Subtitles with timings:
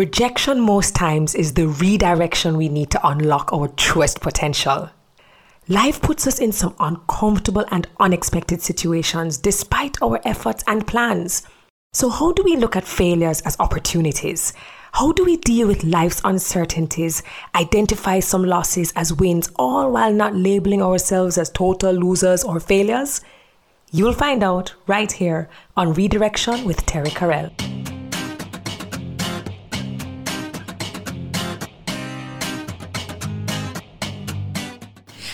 [0.00, 4.88] Rejection most times is the redirection we need to unlock our truest potential.
[5.68, 11.42] Life puts us in some uncomfortable and unexpected situations despite our efforts and plans.
[11.92, 14.54] So, how do we look at failures as opportunities?
[14.92, 17.22] How do we deal with life's uncertainties,
[17.54, 23.20] identify some losses as wins, all while not labeling ourselves as total losers or failures?
[23.92, 27.99] You'll find out right here on Redirection with Terri Karelle.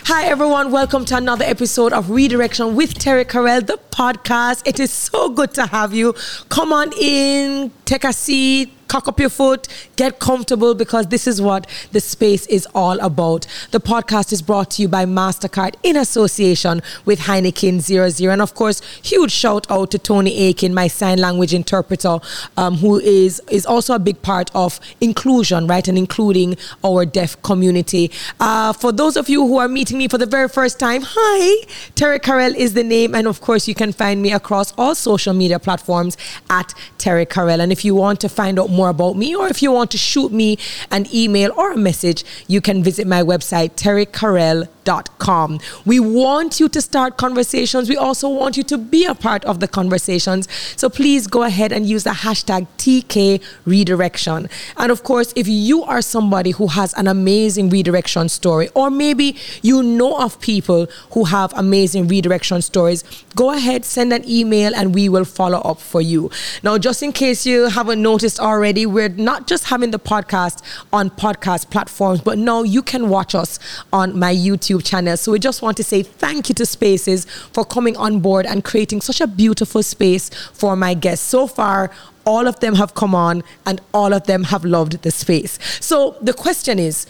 [0.08, 0.70] Hi, everyone.
[0.70, 4.62] Welcome to another episode of Redirection with Terri Karelle, the podcast.
[4.64, 6.14] It is so good to have you.
[6.48, 11.40] Come on in, take a seat, cock up your foot, get comfortable because this is
[11.40, 13.46] what the space is all about.
[13.70, 18.30] The podcast is brought to you by MasterCard in association with Heineken 00.
[18.32, 22.18] And of course, huge shout out to Tony Aiken, my sign language interpreter,
[22.56, 25.86] um, who is, is also a big part of inclusion, right?
[25.86, 28.10] And including our deaf community.
[28.40, 31.66] Uh, for those of you who are meeting me for the very first time, hi,
[31.94, 33.14] Terri Karelle is the name.
[33.14, 36.16] And of course, you can find me across all social media platforms
[36.50, 37.60] at Terri Karelle.
[37.60, 39.98] And if you want to find out more about me, or if you want to
[39.98, 40.58] shoot me
[40.90, 44.76] an email or a message, you can visit my website, terrikarelle.com
[45.18, 45.58] com.
[45.84, 47.88] We want you to start conversations.
[47.88, 50.48] We also want you to be a part of the conversations.
[50.76, 54.48] So please go ahead and use the hashtag TK redirection.
[54.76, 59.36] And of course, if you are somebody who has an amazing redirection story, or maybe
[59.62, 63.02] you know of people who have amazing redirection stories,
[63.34, 66.30] go ahead, send an email, and we will follow up for you.
[66.62, 71.10] Now, just in case you haven't noticed already, we're not just having the podcast on
[71.10, 73.58] podcast platforms, but now you can watch us
[73.92, 75.16] on my YouTube YouTube channel.
[75.16, 78.64] So we just want to say thank you to Spaces for coming on board and
[78.64, 81.26] creating such a beautiful space for my guests.
[81.26, 81.90] So far,
[82.24, 85.58] all of them have come on and all of them have loved the space.
[85.80, 87.06] So the question is,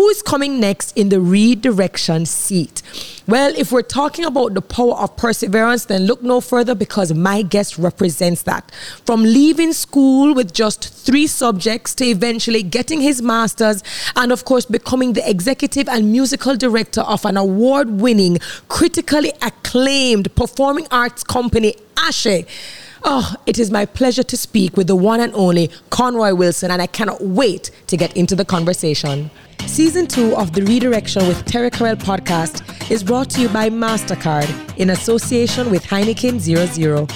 [0.00, 2.80] who is coming next in the redirection seat?
[3.28, 7.42] Well, if we're talking about the power of perseverance, then look no further because my
[7.42, 8.74] guest represents that.
[9.04, 13.82] From leaving school with just three subjects to eventually getting his master's
[14.16, 18.38] and, of course, becoming the executive and musical director of an award winning,
[18.68, 22.46] critically acclaimed performing arts company, Ashe.
[23.02, 26.82] Oh, it is my pleasure to speak with the one and only Conroy Wilson, and
[26.82, 29.30] I cannot wait to get into the conversation.
[29.66, 34.78] Season 2 of the Redirection with Terri Karelle podcast is brought to you by MasterCard
[34.78, 37.06] in association with Heineken 00.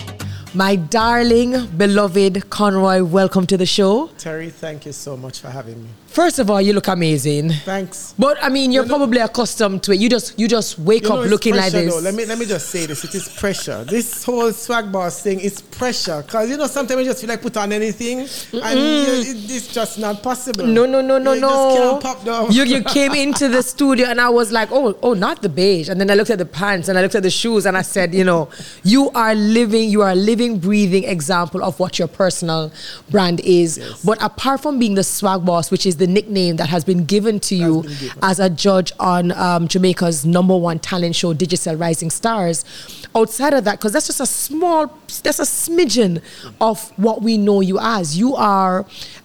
[0.57, 4.07] My darling, beloved Conroy, welcome to the show.
[4.17, 5.89] Terri, thank you so much for having me.
[6.15, 7.51] First of all, you look amazing.
[7.51, 8.15] Thanks.
[8.17, 9.99] But I mean, you're you know, probably accustomed to it.
[9.99, 11.93] You just you just wake you know, up looking pressure, like this.
[11.93, 12.01] Though.
[12.03, 13.03] Let me let me just say this.
[13.03, 13.83] It is pressure.
[13.83, 16.23] This whole swag boss thing is pressure.
[16.23, 18.63] Cause you know sometimes you just feel like put on anything, Mm-mm.
[18.63, 20.65] and it, it's just not possible.
[20.65, 21.99] No, no, no, no, you no.
[22.01, 25.49] Can't You you came into the studio and I was like, oh oh, not the
[25.49, 25.89] beige.
[25.89, 27.83] And then I looked at the pants and I looked at the shoes and I
[27.83, 28.51] said, you know,
[28.85, 32.73] you are living, you are a living, breathing example of what your personal
[33.11, 33.79] brand is.
[33.79, 34.03] Yes.
[34.03, 37.41] But apart from being the swag boss, which is the nickname that has been given
[37.41, 37.85] to you
[38.23, 42.65] as a judge on um, Jamaica's number one talent show, Digicel Rising Stars.
[43.17, 44.87] Outside of that, because that's just a small,
[45.23, 46.21] that's a smidgen
[46.61, 48.19] of what we know you as.
[48.19, 48.85] You are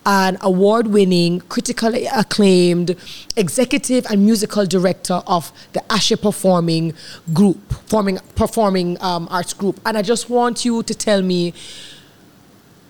[0.10, 2.96] an award winning, critically acclaimed
[3.36, 6.96] executive and musical director of the Ashe Performing
[7.32, 9.80] Group, performing, performing um, arts group.
[9.86, 11.54] And I just want you to tell me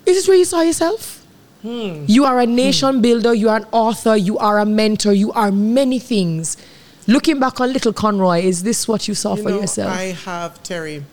[0.06, 1.22] is this where you saw yourself?
[1.60, 2.04] Hmm.
[2.06, 3.00] You are a nation hmm.
[3.02, 6.56] builder, you are an author, you are a mentor, you are many things.
[7.06, 9.92] Looking back on Little Conroy, is this what you saw you for know, yourself?
[9.92, 11.04] I have, Terri.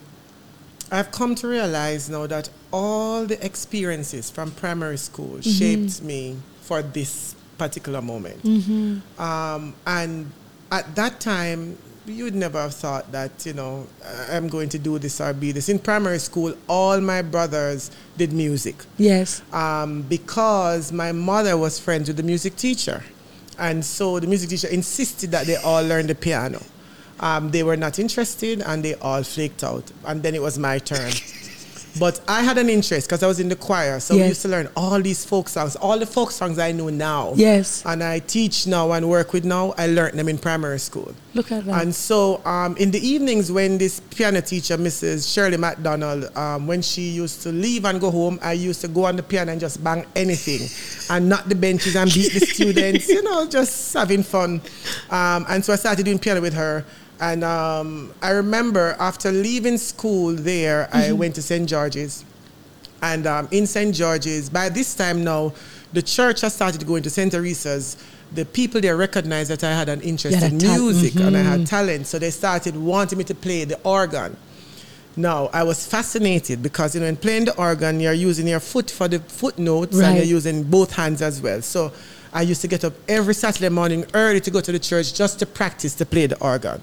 [0.90, 5.50] I've come to realize now that all the experiences from primary school mm-hmm.
[5.50, 8.42] shaped me for this particular moment.
[8.42, 9.20] Mm-hmm.
[9.20, 10.30] Um, and
[10.70, 13.86] at that time, you would never have thought that, you know,
[14.30, 15.68] I'm going to do this or be this.
[15.68, 18.76] In primary school, all my brothers did music.
[18.96, 19.42] Yes.
[19.52, 23.02] Um, because my mother was friends with the music teacher.
[23.58, 26.62] And so the music teacher insisted that they all learn the piano.
[27.20, 29.90] Um, they were not interested and they all flaked out.
[30.06, 31.12] And then it was my turn.
[31.98, 34.00] But I had an interest because I was in the choir.
[34.00, 34.22] So yes.
[34.22, 37.32] we used to learn all these folk songs, all the folk songs I know now.
[37.34, 37.82] Yes.
[37.84, 39.74] And I teach now and work with now.
[39.76, 41.14] I learned them in primary school.
[41.34, 41.82] Look at that.
[41.82, 45.32] And so um, in the evenings when this piano teacher, Mrs.
[45.32, 49.04] Shirley McDonald, um, when she used to leave and go home, I used to go
[49.04, 50.68] on the piano and just bang anything
[51.10, 54.60] and knock the benches and beat the students, you know, just having fun.
[55.10, 56.84] Um, and so I started doing piano with her.
[57.20, 60.96] And um, I remember after leaving school there, mm-hmm.
[60.96, 61.68] I went to St.
[61.68, 62.24] George's.
[63.02, 63.94] And um, in St.
[63.94, 65.52] George's, by this time now,
[65.92, 67.32] the church I started going to St.
[67.32, 67.96] Teresa's,
[68.32, 71.36] the people there recognized that I had an interest had in a tal- music and
[71.36, 72.06] I had talent.
[72.06, 74.36] So they started wanting me to play the organ.
[75.16, 78.90] Now, I was fascinated because, you know, in playing the organ, you're using your foot
[78.90, 81.62] for the footnotes and you're using both hands as well.
[81.62, 81.92] So
[82.32, 85.38] I used to get up every Saturday morning early to go to the church just
[85.38, 86.80] to practice to play the organ.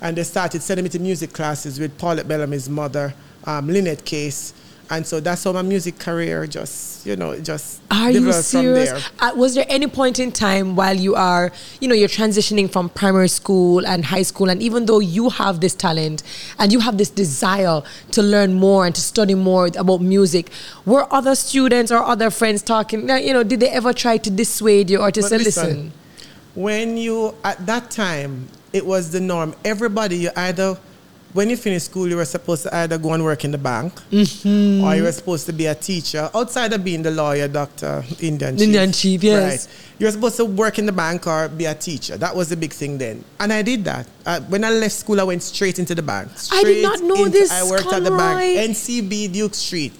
[0.00, 3.14] And they started sending me to music classes with Paulette Bellamy's mother,
[3.44, 4.52] um, Lynette Case.
[4.88, 8.90] And so that's how my music career just, you know, just Are you serious?
[8.90, 9.00] there.
[9.18, 11.50] Uh, was there any point in time while you are,
[11.80, 15.60] you know, you're transitioning from primary school and high school, and even though you have
[15.60, 16.22] this talent
[16.60, 17.82] and you have this desire
[18.12, 20.50] to learn more and to study more about music,
[20.84, 23.08] were other students or other friends talking?
[23.08, 25.92] You know, did they ever try to dissuade you or to But say, listen, listen?
[26.54, 28.46] when you at that time
[28.76, 29.54] it was the norm.
[29.64, 30.76] Everybody you either
[31.32, 33.92] when you finish school you were supposed to either go and work in the bank
[34.10, 34.84] Mm-hmm.
[34.84, 38.56] or you were supposed to be a teacher outside of being the lawyer doctor indian
[38.56, 38.66] chief.
[38.66, 39.66] Indian chief, yes.
[39.66, 39.92] right.
[39.98, 42.16] You're supposed to work in the bank or be a teacher.
[42.16, 43.22] That was the big thing then.
[43.40, 44.06] And i did that.
[44.24, 46.30] Uh, when i left school i went straight into the bank.
[46.52, 48.70] I did not know into- this, i worked at the bank.
[48.70, 49.92] Ncb duke street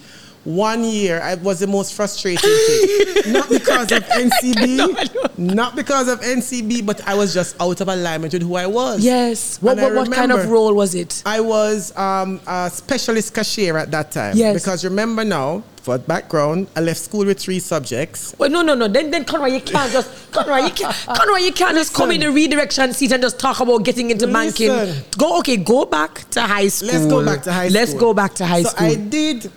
[0.47, 3.23] one year I was the most frustrating thing.
[3.33, 8.31] Not because of NCB, not because of NCB, but I was just out of alignment
[8.31, 9.03] with who I was.
[9.03, 9.61] Yes.
[9.61, 11.21] What, what, what kind of role was it?
[11.25, 14.37] I was um, a specialist cashier at that time.
[14.37, 14.53] Yes.
[14.53, 18.33] Because remember now, for background, I left school with three subjects.
[18.37, 18.87] Well, no, no, no.
[18.87, 22.21] Then, then Conroy, you can't just Conroy, you can't, Conroy, you can't just come in
[22.21, 24.69] the redirection seat and just talk about getting into banking.
[25.17, 26.89] Go, okay, go back to high school.
[26.91, 27.79] Let's go back to high school.
[27.81, 28.87] Let's go back to high so school.
[28.87, 29.51] I did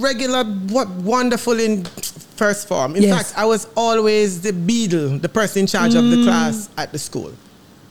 [0.00, 1.84] regular, what wonderful in
[2.36, 2.96] first form.
[2.96, 3.16] In Yes.
[3.16, 6.10] fact, I was always the beadle, the person in charge of Mm.
[6.16, 7.32] the class at the school.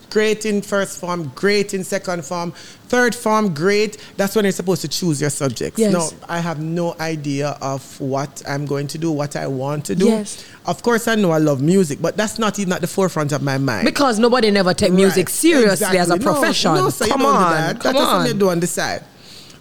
[0.10, 2.52] Great in first form, great in second form,
[2.88, 3.98] third form, great.
[4.18, 5.78] That's when you're supposed to choose your subjects.
[5.80, 5.94] Yes.
[5.94, 9.94] No, I have no idea of what I'm going to do, what I want to
[9.96, 10.08] do.
[10.08, 10.44] Yes.
[10.66, 13.44] Of course, I know I love music, but that's not even at the forefront of
[13.44, 13.86] my mind.
[13.86, 16.26] because nobody never take music Right, seriously as a exactly.
[16.26, 16.74] No, profession.
[16.74, 17.80] No, so you come do on, that.
[17.80, 18.26] come on.
[18.26, 19.04] you do on the side.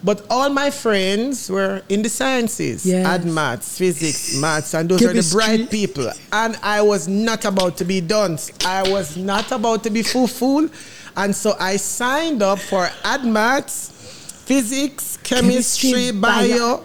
[0.02, 3.04] But all my friends were in the sciences, Yes.
[3.04, 6.08] had maths, physics, maths, and those are the bright people.
[6.32, 8.52] And I was not about to be dunce.
[8.64, 10.68] I was not about to be fool fool.
[11.16, 13.90] And so I signed up for ad maths,
[14.46, 16.48] physics, chemistry, Chemistry, bio.
[16.76, 16.84] bio.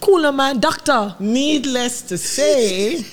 [0.00, 1.14] Cooler man, doctor.
[1.20, 3.04] Needless to say,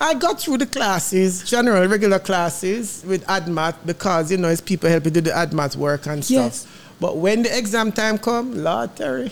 [0.00, 4.90] I got through the classes, general regular classes with ADMAT because you know it's people
[4.90, 6.66] helping do the ADMAT work and stuff.
[7.00, 9.30] But when the exam time come, Lord Terri,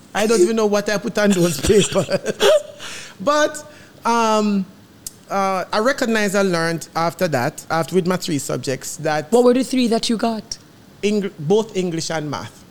[0.14, 1.94] I don't even know what I put on those papers.
[3.20, 3.64] but
[4.04, 4.66] um,
[5.30, 9.54] uh, I recognize I learned after that, after with my three subjects, that What were
[9.54, 10.58] the three that you got?
[11.02, 12.64] Eng- both English and math.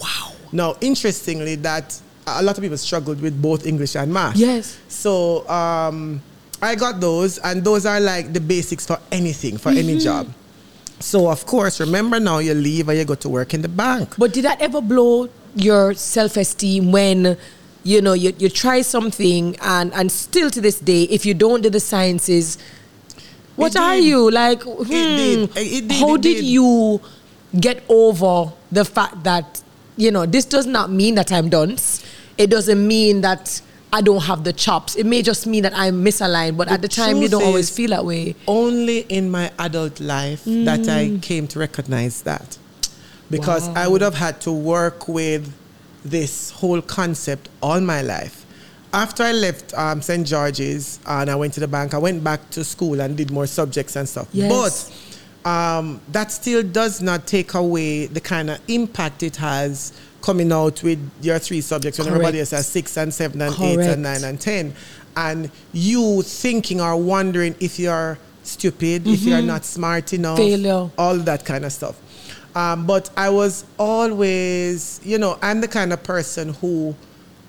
[0.00, 0.32] Wow.
[0.52, 4.36] Now, interestingly, that a lot of people struggled with both English and math.
[4.36, 4.78] Yes.
[4.88, 6.22] So um,
[6.62, 9.78] I got those, and those are like the basics for anything, for Mm-hmm.
[9.90, 10.28] any job.
[11.00, 14.14] So of course, remember now you leave and you go to work in the bank.
[14.18, 17.36] But did that ever blow your self esteem when
[17.84, 21.62] you know you, you try something and and still to this day, if you don't
[21.62, 22.58] do the sciences,
[23.56, 24.04] what It are did.
[24.04, 24.62] you like?
[24.62, 25.50] hmm, did.
[25.56, 26.44] It did, How it did did.
[26.44, 27.00] you
[27.60, 29.62] get over the fact that
[29.96, 31.76] you know this does not mean that I'm done
[32.36, 33.60] It doesn't mean that
[33.92, 34.96] I don't have the chops.
[34.96, 36.56] It may just mean that I'm misaligned.
[36.56, 38.34] But The at the time, you don't always feel that way.
[38.46, 42.58] Only in my adult life that I came to recognize that.
[43.30, 45.52] Because I would have had to work with
[46.04, 48.44] this whole concept all my life.
[48.92, 50.26] After I left um, St.
[50.26, 53.46] George's and I went to the bank, I went back to school and did more
[53.46, 54.28] subjects and stuff.
[54.32, 54.50] Yes.
[55.44, 60.52] But um, that still does not take away the kind of impact it has coming
[60.52, 62.64] out with your three subjects when everybody else Correct.
[62.64, 64.74] has six and seven and eight and nine and 10
[65.16, 70.90] and you thinking or wondering if you're stupid if you're not smart enough Failure.
[70.96, 72.00] all that kind of stuff.
[72.54, 76.96] Um, but i was always you know i'm the kind of person who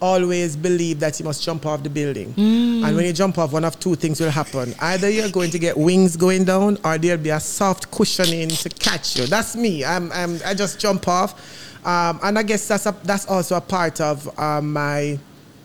[0.02, 2.34] always believe that you must jump off the building.
[2.38, 4.74] And when you jump off one of two things will happen.
[4.80, 8.70] Either you're going to get wings going down or there'll be a soft cushioning to
[8.70, 9.26] catch you.
[9.26, 9.84] That's me.
[9.84, 13.62] I'm, I'm i just jump off um, and i guess that's a, that's also a
[13.62, 15.18] part of um, my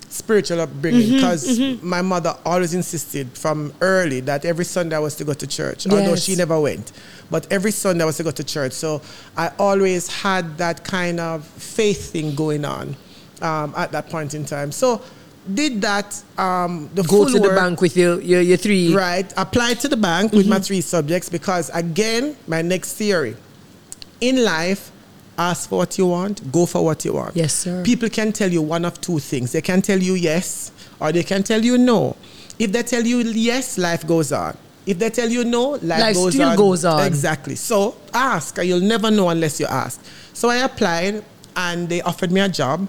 [0.08, 5.24] spiritual upbringing because my mother always insisted from early that every Sunday I was to
[5.24, 6.92] go to church, although she never went.
[7.32, 8.74] But every Sunday I was to go to church.
[8.74, 9.02] So
[9.36, 12.94] I always had that kind of faith thing going on
[13.42, 14.70] um, at that point in time.
[14.70, 15.02] So
[15.52, 16.22] did that.
[16.38, 18.94] Um, the Go to the work- bank with your your, your three.
[18.94, 19.32] Right.
[19.36, 20.50] Applied to the bank with Mm-hmm.
[20.50, 23.34] my three subjects because, again, my next theory
[24.20, 24.92] in life,
[25.38, 27.36] ask for what you want, go for what you want.
[27.36, 27.82] Yes, sir.
[27.82, 29.52] People can tell you one of two things.
[29.52, 32.16] They can tell you yes or they can tell you no.
[32.58, 34.56] If they tell you yes, life goes on.
[34.86, 36.56] If they tell you no, life, Life goes, still on.
[36.56, 37.06] goes on.
[37.06, 37.54] Exactly.
[37.56, 40.00] So ask, and you'll never know unless you ask.
[40.34, 41.24] So I applied,
[41.56, 42.86] and they offered me a job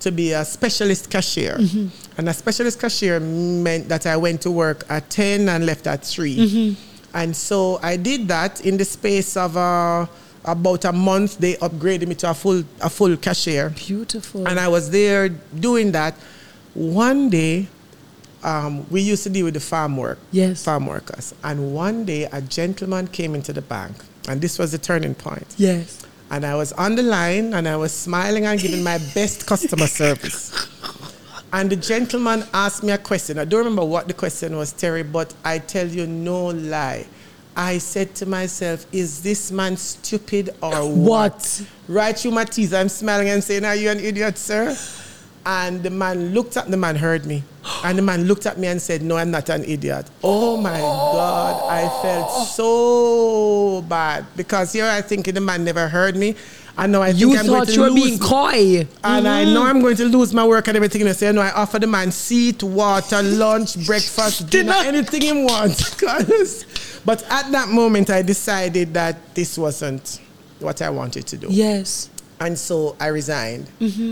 [0.00, 1.56] to be a specialist cashier.
[1.56, 2.18] Mm-hmm.
[2.18, 6.04] And a specialist cashier meant that I went to work at 10 and left at
[6.04, 6.36] 3.
[6.36, 6.82] Mm-hmm.
[7.14, 10.06] And so I did that in the space of uh,
[10.46, 11.38] about a month.
[11.38, 13.70] They upgraded me to a full, a full cashier.
[13.70, 14.46] Beautiful.
[14.48, 16.14] And I was there doing that.
[16.74, 17.68] One day,
[18.44, 20.64] um, we used to deal with the farm work, Yes.
[20.64, 21.34] farm workers.
[21.42, 23.96] And one day, a gentleman came into the bank,
[24.28, 25.46] and this was the turning point.
[25.56, 26.02] yes.
[26.28, 29.86] And I was on the line, and I was smiling and giving my best customer
[29.86, 30.52] service.
[31.52, 33.38] And the gentleman asked me a question.
[33.38, 37.06] I don't remember what the question was, Terri, but I tell you no lie.
[37.56, 41.06] I said to myself, is this man stupid or what?
[41.16, 41.66] What?
[41.88, 44.76] Right through my teeth, I'm smiling and saying, Are you an idiot, sir?
[45.46, 47.44] And the man looked at the man, heard me.
[47.84, 50.10] And the man looked at me and said, No, I'm not an idiot.
[50.22, 54.26] Oh my God, I felt so bad.
[54.36, 56.36] Because here I think the man never heard me.
[56.78, 58.86] I know I think You I'm going thought to you were being coy.
[59.02, 61.00] and I know I'm going to lose my work and everything.
[61.02, 65.32] And I say, no, I offer the man seat, water, lunch, breakfast, dinner, anything he
[65.32, 65.94] wants.
[67.04, 70.20] but at that moment, I decided that this wasn't
[70.60, 71.46] what I wanted to do.
[71.50, 72.10] Yes.
[72.40, 73.66] And so I resigned.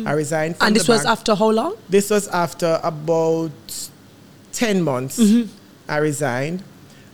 [0.06, 1.11] I resigned And this was bank.
[1.12, 1.76] after how long?
[1.90, 3.50] This was after about
[4.52, 5.18] 10 months.
[5.18, 5.52] Mm-hmm.
[5.90, 6.62] I resigned.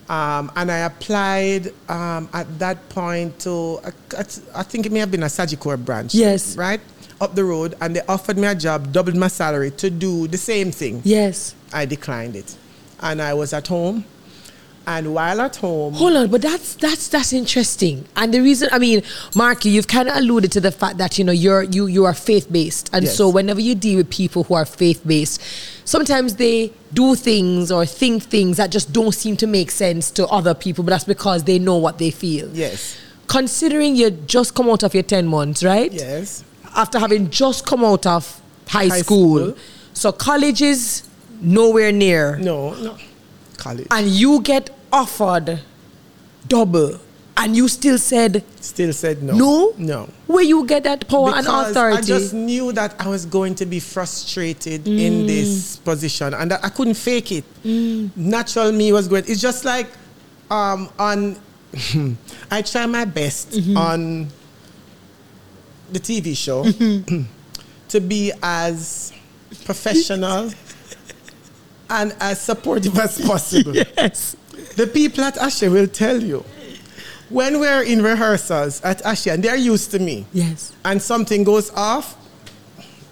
[0.09, 3.79] Um, and I applied um, at that point to,
[4.17, 4.23] I,
[4.55, 6.13] I think it may have been a Sagicor branch.
[6.13, 6.57] Yes.
[6.57, 6.81] Right?
[7.21, 7.75] Up the road.
[7.79, 11.01] And they offered me a job, doubled my salary to do the same thing.
[11.05, 11.55] Yes.
[11.71, 12.55] I declined it.
[12.99, 14.05] And I was at home.
[14.87, 18.03] And while at home, Hold on, but that's that's that's interesting.
[18.15, 19.03] And the reason, I mean,
[19.35, 22.15] Marky, you've kind of alluded to the fact that you know you're you you are
[22.15, 23.15] faith based, and Yes.
[23.15, 25.39] so whenever you deal with people who are faith based,
[25.85, 30.25] sometimes they do things or think things that just don't seem to make sense to
[30.27, 32.49] other people, but that's because they know what they feel.
[32.51, 32.97] yes,
[33.27, 35.91] Considering you just come out of your ten months, right?
[35.93, 36.43] yes,
[36.75, 39.39] After having just come out of high, High school.
[39.51, 39.57] school.
[39.93, 41.03] so college is
[41.39, 42.97] nowhere near no, no,
[43.61, 43.87] college.
[43.91, 45.59] and you get offered
[46.47, 46.99] double
[47.37, 49.33] and you still said Still said no.
[49.33, 50.09] no No.
[50.27, 53.55] where you get that power and Because authority I just knew that I was going
[53.55, 55.27] to be frustrated in mm.
[55.27, 57.45] this position and that I couldn't fake it.
[57.63, 58.15] Mm.
[58.15, 59.23] Natural me was going.
[59.27, 59.87] It's just like
[60.49, 61.37] um, on.
[62.51, 63.77] I try my best mm-hmm.
[63.77, 64.27] on
[65.91, 67.23] the TV show mm-hmm.
[67.89, 69.13] to be as
[69.65, 70.51] professional
[71.91, 73.75] and as supportive as possible.
[73.75, 74.35] yes
[74.77, 76.43] The people at Ashe will tell you
[77.29, 81.69] when we're in rehearsals at Ashe and they're used to me yes and something goes
[81.71, 82.15] off,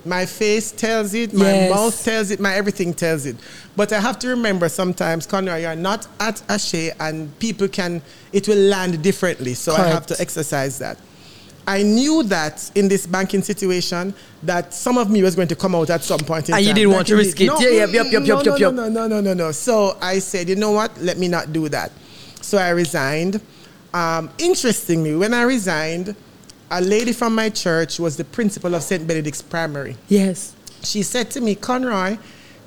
[0.05, 1.69] my face tells it, my Yes.
[1.69, 3.36] mouth tells it, my everything tells it.
[3.75, 8.48] But I have to remember sometimes, Conroy, you're not at Ashe and people can, it
[8.48, 9.53] will land differently.
[9.53, 10.98] So I have to exercise that.
[11.69, 15.75] I knew that in this banking situation that some of me was going to come
[15.75, 17.45] out at some point in And you didn't Like want to risk it.
[17.45, 18.73] No, Yeah, yep, yep, yep, no, yep, no, yep, yep.
[18.73, 19.51] No, no, no, no, no.
[19.51, 20.99] So I said, you know what?
[20.99, 21.91] Let me not do that.
[22.41, 23.39] So I resigned.
[23.93, 26.15] Um, interestingly, when I resigned,
[26.71, 29.05] a lady from my church was the principal of St.
[29.05, 29.95] Benedict's Primary.
[30.07, 32.17] yes She said to me, Conroy,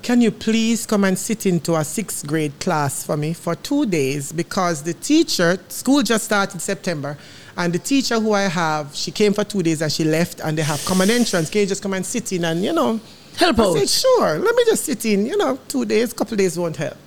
[0.01, 3.85] can you please come and sit into a sixth grade class for me for two
[3.85, 4.31] days?
[4.31, 7.17] Because the teacher, school just started in September,
[7.57, 10.57] and the teacher who I have, she came for two days and she left, and
[10.57, 11.49] they have common entrance.
[11.49, 12.99] Can you just come and sit in and, you know?
[13.37, 13.77] Help I out.
[13.77, 16.97] said, sure, let me just sit in, you know, two days, couple days won't help.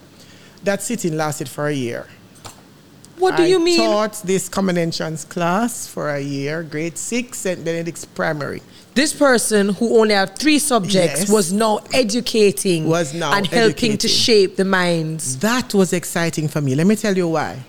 [0.64, 2.06] That sitting lasted for a year.
[3.18, 7.38] what do I you mean taught this common entrance class for a year, grade six,
[7.38, 7.64] St.
[7.64, 8.60] Benedict's Primary.
[8.94, 11.30] this person who only had three subjects Yes.
[11.30, 16.60] was now educating Was now and helping to shape the minds That was exciting for
[16.60, 16.74] me.
[16.74, 17.62] Let me tell you why.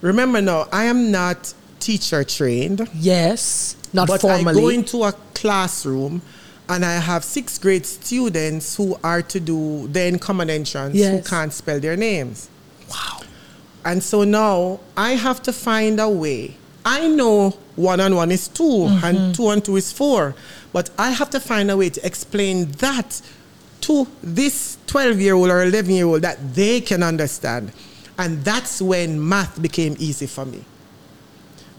[0.00, 6.22] Remember now, I am not teacher trained, yes not but I go into a classroom
[6.68, 11.52] and I have sixth grade students who are to do then common entrance who can't
[11.52, 12.48] spell their names.
[12.88, 13.20] wow
[13.84, 16.56] And so now I have to find a way.
[16.84, 19.04] I know one and one is 2 Mm-hmm.
[19.06, 20.34] and two and two is four,
[20.72, 23.20] but I have to find a way to explain that
[23.86, 27.72] to this 12 year old or 11 year old that they can understand.
[28.18, 30.64] And that's when math became easy for me.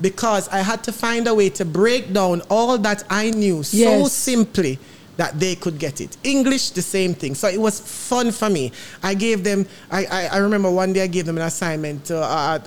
[0.03, 3.77] Because I had to find a way to break down all that I knew so
[3.77, 4.11] Yes.
[4.13, 4.77] simply
[5.17, 6.17] that they could get it.
[6.23, 7.35] English, the same thing.
[7.35, 7.79] So it was
[8.09, 8.71] fun for me.
[9.01, 12.15] I gave them, I, I, I remember one day I gave them an assignment, uh,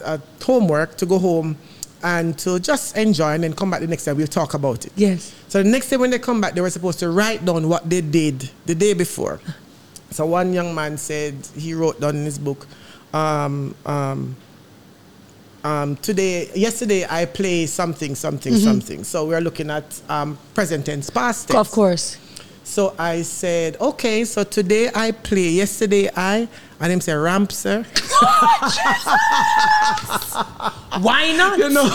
[0.06, 1.56] a, a homework to go home
[2.02, 4.12] and to just enjoy and then come back the next day.
[4.12, 4.92] We'll talk about it.
[4.96, 7.68] yes So the next day when they come back, they were supposed to write down
[7.68, 9.40] what they did the day before.
[10.12, 12.66] So one young man said he wrote down in his book,
[13.12, 14.36] um, um,
[15.66, 18.64] um, today, yesterday I play something, something, Mm-hmm.
[18.70, 19.04] something.
[19.04, 21.58] So we're looking at um, present tense, past tense.
[21.58, 22.18] Of course.
[22.68, 25.50] So I said, okay, so today I play.
[25.50, 26.48] Yesterday I,
[26.80, 27.86] and him say, ramp, sir.
[31.00, 31.58] Why not?
[31.58, 31.88] You know.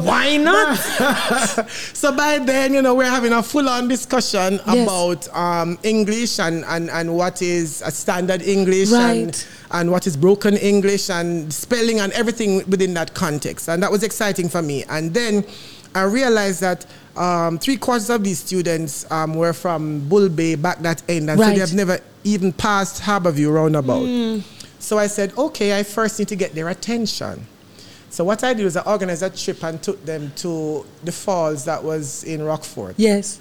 [0.00, 0.76] Why not?
[1.70, 4.86] so by then, you know, we're having a full-on discussion Yes.
[4.88, 9.16] about um, English and, and, and what is a standard English Right.
[9.18, 13.68] and, and what is broken English and spelling and everything within that context.
[13.68, 14.82] And that was exciting for me.
[14.88, 15.44] And then
[15.94, 16.86] I realized that
[17.16, 21.30] um, three quarters of these students um, were from Bull Bay back that end.
[21.30, 24.42] And so they have never even passed Harborview roundabout.
[24.78, 27.46] So I said, okay, I first need to get their attention.
[28.08, 31.64] So what I did was I organized a trip and took them to the falls
[31.66, 32.94] that was in Rockford.
[32.96, 33.40] Yes.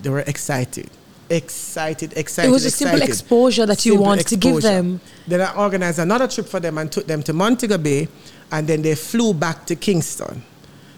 [0.00, 0.90] They were excited.
[1.28, 2.48] Excited, excited.
[2.48, 5.00] It was a simple exposure that you Simple wanted to give them.
[5.26, 8.08] Then I organized another trip for them and took them to Montego Bay
[8.50, 10.42] and then they flew back to Kingston.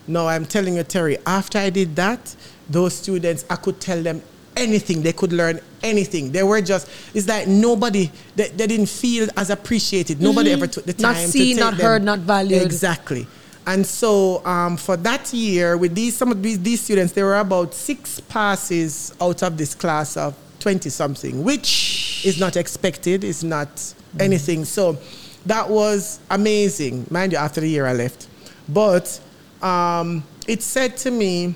[0.06, 2.34] Now I'm telling you, Terri, after I did that,
[2.68, 4.22] those students, I could tell them
[4.56, 5.02] anything.
[5.02, 6.32] They could learn anything.
[6.32, 10.20] They were just, it's like nobody, they, they didn't feel as appreciated.
[10.20, 11.02] Nobody ever took the Mm-hmm.
[11.02, 12.62] Not time seen, to take not them- heard, not valued.
[12.62, 13.26] Exactly.
[13.66, 17.38] And so um, for that year, with these some of these, these students, there were
[17.38, 23.42] about six passes out of this class of 20 something, which is not expected, is
[23.42, 24.64] not anything.
[24.66, 24.98] So
[25.46, 27.06] that was amazing.
[27.10, 28.28] Mind you, after the year I left.
[28.68, 29.18] But
[29.64, 31.54] um, it said to me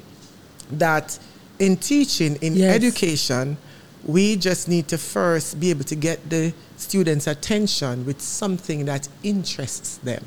[0.73, 1.19] that
[1.59, 2.75] in teaching, in Yes.
[2.75, 3.57] education,
[4.05, 9.09] we just need to first be able to get the students' attention with something that
[9.23, 10.23] interests them.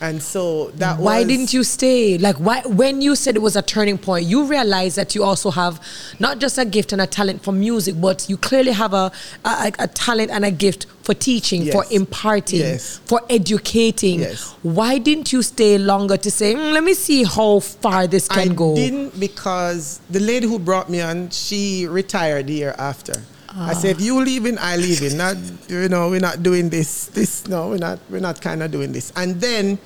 [0.00, 2.18] And so that Why didn't you stay?
[2.18, 2.60] Like, why?
[2.66, 5.80] When you said it was a turning point, you realized that you also have
[6.20, 9.10] not just a gift and a talent for music, but you clearly have a
[9.44, 13.00] a, a talent and a gift for teaching, for imparting, Yes.
[13.06, 14.20] for educating.
[14.20, 14.54] Yes.
[14.62, 18.50] Why didn't you stay longer to say, "Mm, let me see how far this can
[18.50, 18.74] I go?
[18.74, 23.22] didn't because the lady who brought me on, she retired the year after.
[23.58, 25.16] I said, if you leaving, I leaving.
[25.16, 25.36] Not,
[25.68, 27.06] you know, we're not doing this.
[27.06, 27.98] This, no, we're not.
[28.10, 29.12] We're not kind of doing this.
[29.16, 29.78] And then,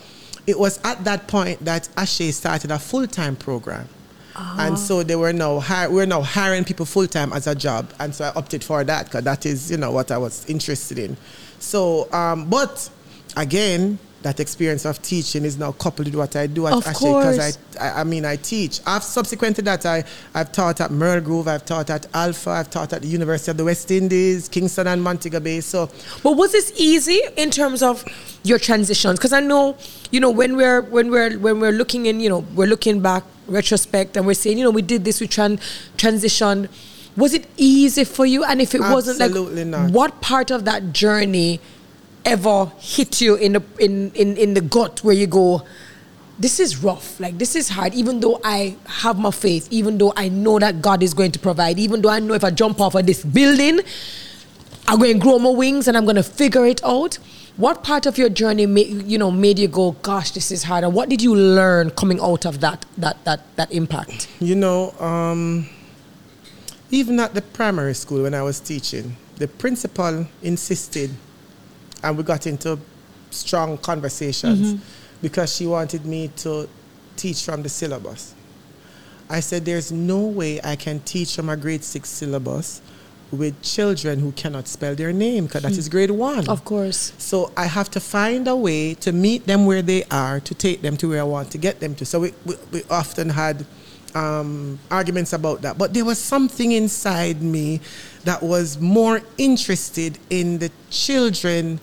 [0.47, 3.89] it was at that point that Ashe started a full time program.
[4.59, 8.15] And so they were now we're now hiring people full time as a job, and
[8.15, 11.17] so I opted for that because that is you know what I was interested in.
[11.59, 12.89] So, um, but
[13.37, 16.99] again, that experience of teaching is now coupled with what I do at Of Ashe
[16.99, 17.39] because.
[17.39, 18.81] I I, I mean, I teach.
[18.87, 20.05] I've subsequent to that, I,
[20.35, 23.57] I've taught at Merle Grove, I've taught at Alpha, I've taught at the University of
[23.57, 25.61] the West Indies, Kingston and Montego Bay.
[25.61, 25.89] So,
[26.23, 28.05] But was this easy in terms of
[28.43, 29.19] your transitions?
[29.19, 29.77] Because I know,
[30.11, 33.25] you know, when we're when we're when we're looking in, you know, we're looking back
[33.47, 35.61] retrospect and we're saying, you know, we did this, we tran-
[35.97, 36.69] transitioned.
[37.17, 38.45] Was it easy for you?
[38.45, 39.91] And if it wasn't, Absolutely like, not.
[39.91, 41.61] what part of that journey
[42.25, 45.63] ever hit you in the in, in in the gut where you go?
[46.39, 47.21] This is rough.
[47.21, 47.95] Like this is hard.
[47.95, 51.39] Even though I have my faith, even though I know that God is going to
[51.39, 53.81] provide, even though I know if I jump off of this building,
[54.89, 57.17] I'm going to grow my wings and I'm going to figure it out.
[57.57, 60.83] What part of your journey, made, you know, made you go, "Gosh, this is hard"?
[60.83, 64.29] And what did you learn coming out of that that that that impact?
[64.41, 65.69] you know, um,
[66.91, 71.11] even at the primary school when I was teaching, the principal insisted,
[72.03, 72.79] and we got into
[73.31, 74.83] strong conversations mm-hmm.
[75.23, 76.69] because she wanted me to
[77.17, 78.35] teach from the syllabus.
[79.29, 82.83] I said, There's no way I can teach from a grade six syllabus
[83.31, 85.79] with children who cannot spell their name because that hmm.
[85.79, 86.49] is grade one.
[86.49, 87.13] Of course.
[87.19, 90.83] So I have to find a way to meet them where they are, to take
[90.83, 92.05] them to where I want to get them to.
[92.05, 93.65] So we, we, we often had
[94.15, 95.79] um, arguments about that.
[95.79, 97.81] But there was something inside me
[98.25, 101.81] that was more interested in the children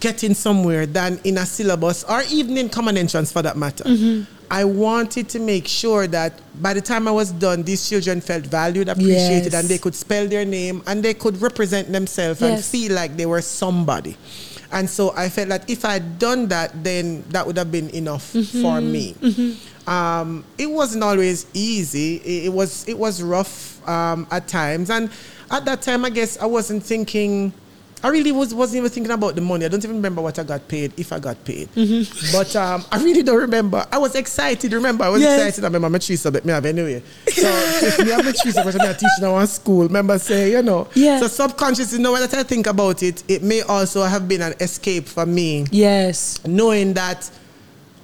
[0.00, 3.84] getting somewhere than in a syllabus or even in common entrance for that matter.
[3.84, 4.22] Mm-hmm.
[4.50, 8.44] I wanted to make sure that by the time I was done, these children felt
[8.46, 9.62] valued, appreciated, Yes.
[9.62, 13.26] and they could spell their name and they could represent themselves and feel like they
[13.26, 14.16] were somebody.
[14.72, 18.32] And so I felt that if I'd done that, then that would have been enough
[18.32, 18.62] mm-hmm.
[18.62, 19.14] for me.
[19.20, 19.79] Mm-hmm.
[19.90, 22.16] Um, it wasn't always easy.
[22.18, 25.10] It, it was it was rough um, at times, and
[25.50, 27.52] at that time, I guess I wasn't thinking.
[28.02, 29.66] I really was wasn't even thinking about the money.
[29.66, 31.68] I don't even remember what I got paid, if I got paid.
[32.32, 33.84] But um, I really don't remember.
[33.92, 34.72] I was excited.
[34.72, 35.38] Remember, I was Yes.
[35.38, 35.64] excited.
[35.64, 37.02] I remember my Teresa, but me have anyway.
[37.26, 39.82] So if me have my because I'm teaching our school.
[39.82, 40.88] Remember, say you know.
[40.94, 41.18] Yeah.
[41.20, 45.06] So subconsciously, now that I think about it, it may also have been an escape
[45.06, 46.40] for me Yes.
[46.46, 47.28] knowing that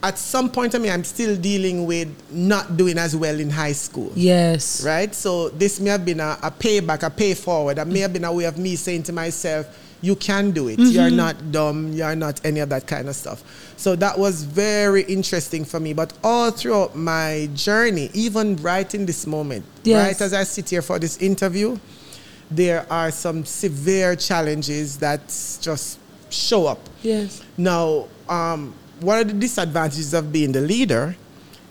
[0.03, 3.73] at some point I mean I'm still dealing with not doing as well in high
[3.73, 4.13] school.
[4.15, 4.85] Yes.
[4.85, 5.15] Right?
[5.15, 7.77] So this may have been a, a payback, a pay forward.
[7.79, 9.67] That may have been a way of me saying to myself,
[10.03, 10.79] you can do it.
[10.79, 11.93] You're not dumb.
[11.93, 13.43] You're not any of that kind of stuff.
[13.79, 15.95] So that was very interesting for me.
[15.95, 20.07] But all throughout my journey, even right in this moment, Yes.
[20.07, 21.79] right as I sit here for this interview,
[22.51, 25.21] there are some severe challenges that
[25.61, 25.99] just
[26.31, 26.79] show up.
[27.03, 27.43] Yes.
[27.57, 31.17] Now, um, one of the disadvantages of being the leader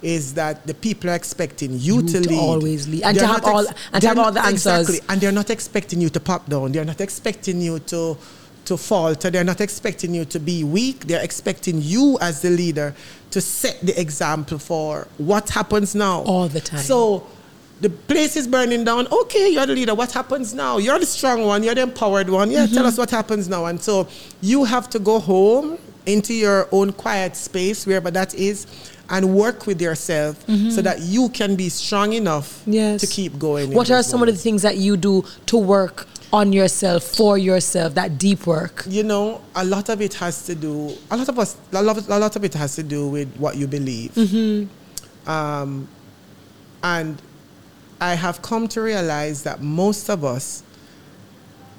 [0.02, 3.04] is that the people are expecting you, You to to lead, always lead.
[3.04, 4.90] And to They're have not all- and to have all the answers.
[4.90, 6.72] Exactly, and they're not expecting you to pop down.
[6.72, 8.18] They're not expecting you to
[8.66, 9.30] to falter.
[9.30, 11.06] They're not expecting you to be weak.
[11.06, 12.96] They're expecting you as the leader
[13.30, 16.80] to set the example for what happens now All the time.
[16.82, 17.28] So
[17.82, 19.08] the place is burning down.
[19.12, 19.94] Okay, you're the leader.
[19.94, 20.78] What happens now?
[20.80, 21.62] You're the strong one.
[21.64, 22.50] You're the empowered one.
[22.50, 22.74] Yeah, Mm-hmm.
[22.76, 23.66] tell us what happens now.
[23.66, 24.08] And so
[24.42, 28.68] you have to go home into your own quiet space, wherever that is,
[29.10, 32.74] and work with yourself so that you can be strong enough Mm-hmm.
[32.74, 33.02] Yes.
[33.02, 33.74] to keep going.
[33.74, 37.94] What are some of the things that you do to work on yourself, for yourself,
[37.96, 38.84] that deep work?
[38.88, 40.94] You know, a lot of it has to do.
[41.12, 41.56] A lot of us.
[41.72, 44.12] A lot, a lot of it has to do with what you believe.
[44.16, 45.30] Mm-hmm.
[45.30, 45.88] Um,
[46.84, 47.22] and
[48.02, 50.64] I have come to realize that most of us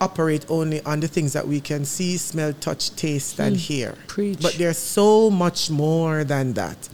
[0.01, 3.91] operate only on the things that we can see, smell, touch, taste, and hear.
[3.93, 4.07] Hmm.
[4.07, 4.39] Preach.
[4.43, 6.89] But there's so much more than that.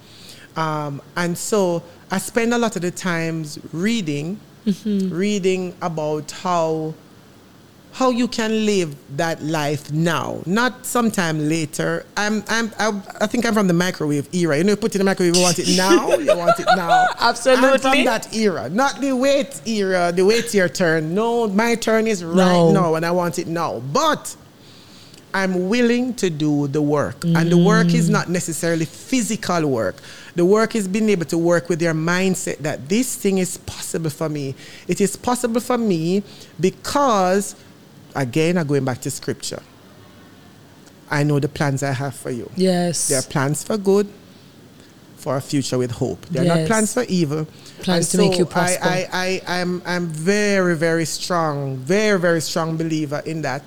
[0.57, 5.13] Um, and so I spend a lot of the times reading, Mm-hmm.
[5.13, 6.95] reading about how
[7.93, 12.07] how you can live that life now, not sometime later.
[12.17, 14.57] I'm, I'm, I, I think I'm from the microwave era.
[14.57, 16.67] You know, you put it in the microwave, you want it now, you want it
[16.75, 17.07] now.
[17.21, 17.69] Absolutely.
[17.69, 21.15] I'm from that era, not the wait era, the wait your turn.
[21.15, 22.73] No, my turn is right No.
[22.73, 23.81] now, and I want it now.
[23.93, 24.37] But
[25.35, 27.25] I'm willing to do the work.
[27.25, 28.13] And the work is mm.
[28.13, 29.97] not necessarily physical work.
[30.35, 34.11] The work is being able to work with your mindset that this thing is possible
[34.11, 34.55] for me.
[34.89, 36.23] It is possible for me
[36.61, 37.55] because,
[38.15, 39.63] again, I'm going back to scripture.
[41.11, 42.51] I know the plans I have for you.
[42.57, 43.09] Yes.
[43.09, 44.09] There are plans for good,
[45.17, 46.25] for a future with hope.
[46.27, 46.59] They're Yes.
[46.59, 47.47] not plans for evil.
[47.83, 48.85] Plans And to make you I, prosper.
[48.85, 53.63] I, I, I'm, I'm very, very strong, very, very strong believer in that.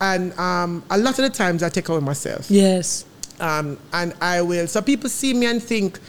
[0.00, 2.50] And um, a lot of the times I take away myself.
[2.50, 3.04] yes.
[3.38, 4.66] Um, and I will.
[4.66, 6.00] So people see me and think,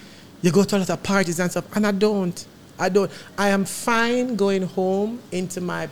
[0.42, 2.46] you go to a lot of parties and stuff, and I don't.
[2.80, 3.12] I don't.
[3.38, 5.90] I am fine going home into my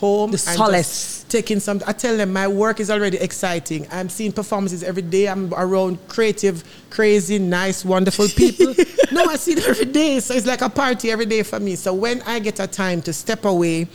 [0.00, 1.24] home The solace.
[1.28, 1.80] taking some.
[1.86, 3.86] I tell them my work is already exciting.
[3.92, 5.28] I'm seeing performances every day.
[5.28, 8.74] I'm around creative, crazy, nice, wonderful people.
[9.12, 10.20] no, I see it every day.
[10.20, 11.76] So it's like a party every day for me.
[11.76, 13.88] So when I get a time to step away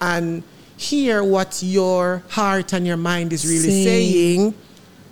[0.00, 0.42] and
[0.78, 4.54] hear what your heart and your mind is really saying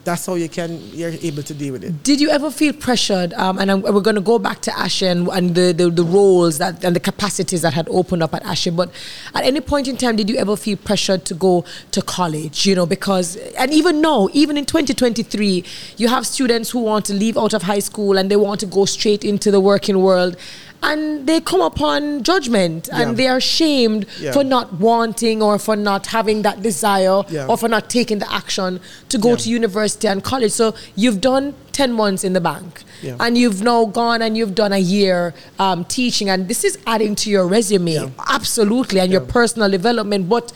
[0.09, 2.03] that's how you can you're able to deal with it.
[2.03, 3.35] Did you ever feel pressured?
[3.35, 6.57] Um, and I'm, we're going to go back to Ashe and, the, the, the roles
[6.59, 8.69] that and the capacities that had opened up at Ashe.
[8.73, 8.91] But
[9.35, 12.65] at any point in time, did you ever feel pressured to go to college?
[12.65, 15.63] You know, because and even now, even in 2023,
[15.99, 18.67] you have students who want to leave out of high school and they want to
[18.67, 20.37] go straight into the working world.
[20.81, 23.01] And they come upon judgment Yeah.
[23.01, 24.33] and they are shamed Yeah.
[24.33, 27.47] for not wanting or for not having that desire Yeah.
[27.49, 29.37] or for not taking the action to go Yeah.
[29.37, 30.53] to university and college.
[30.53, 33.17] So you've done 10 months in the bank Yeah.
[33.19, 37.15] and you've now gone and you've done a year um, teaching and this is adding
[37.17, 38.07] to your resume Yeah.
[38.29, 40.53] absolutely and your personal development but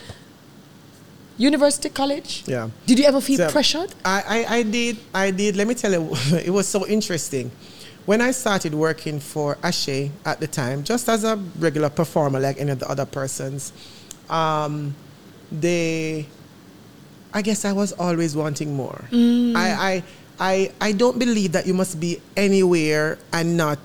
[1.39, 2.69] university college Yeah.
[2.87, 5.93] did you ever feel So, pressured I, I, I did I did let me tell
[5.93, 6.11] you
[6.45, 7.51] it was so interesting.
[8.05, 12.59] When I started working for Ashe at the time, just as a regular performer like
[12.59, 13.73] any of the other persons,
[14.29, 14.95] um,
[15.51, 16.27] they
[17.35, 19.05] I guess I was always wanting more.
[19.11, 19.57] Mm.
[19.57, 20.03] I, I
[20.38, 23.79] I I don't believe that you must be anywhere and not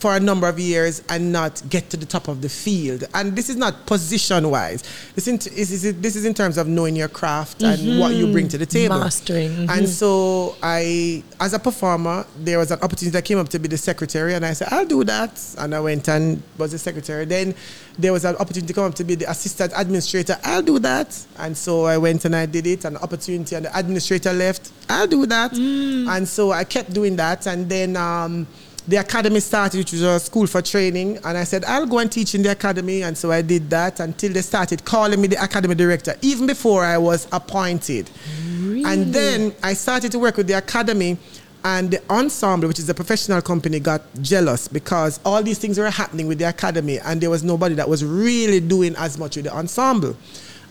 [0.00, 3.04] for a number of years and not get to the top of the field.
[3.14, 4.82] And this is not position wise.
[5.14, 8.32] This, in, is, is, this is in terms of knowing your craft and what you
[8.32, 8.94] bring to the table.
[8.94, 9.04] Mm-hmm.
[9.04, 9.70] Mastering, mhm.
[9.70, 13.68] And so I, as a performer, there was an opportunity that came up to be
[13.68, 15.38] the secretary, and I said, I'll do that.
[15.58, 17.26] And I went and was the secretary.
[17.26, 17.54] Then
[17.98, 20.38] there was an opportunity to come up to be the assistant administrator.
[20.42, 21.26] I'll do that.
[21.38, 22.86] And so I went and I did it.
[22.86, 24.72] An opportunity, and the administrator left.
[24.88, 25.52] I'll do that.
[25.52, 27.46] And so I kept doing that.
[27.46, 28.46] And then um,
[28.88, 31.18] the academy started, which was a school for training.
[31.24, 33.02] And I said, I'll go and teach in the academy.
[33.02, 36.84] And so I did that until they started calling me the academy director, even before
[36.84, 38.10] I was appointed.
[38.58, 38.84] Really?
[38.84, 41.18] And then I started to work with the academy.
[41.62, 45.90] And the ensemble, which is a professional company, got jealous because all these things were
[45.90, 49.44] happening with the academy, and there was nobody that was really doing as much with
[49.44, 50.16] the ensemble.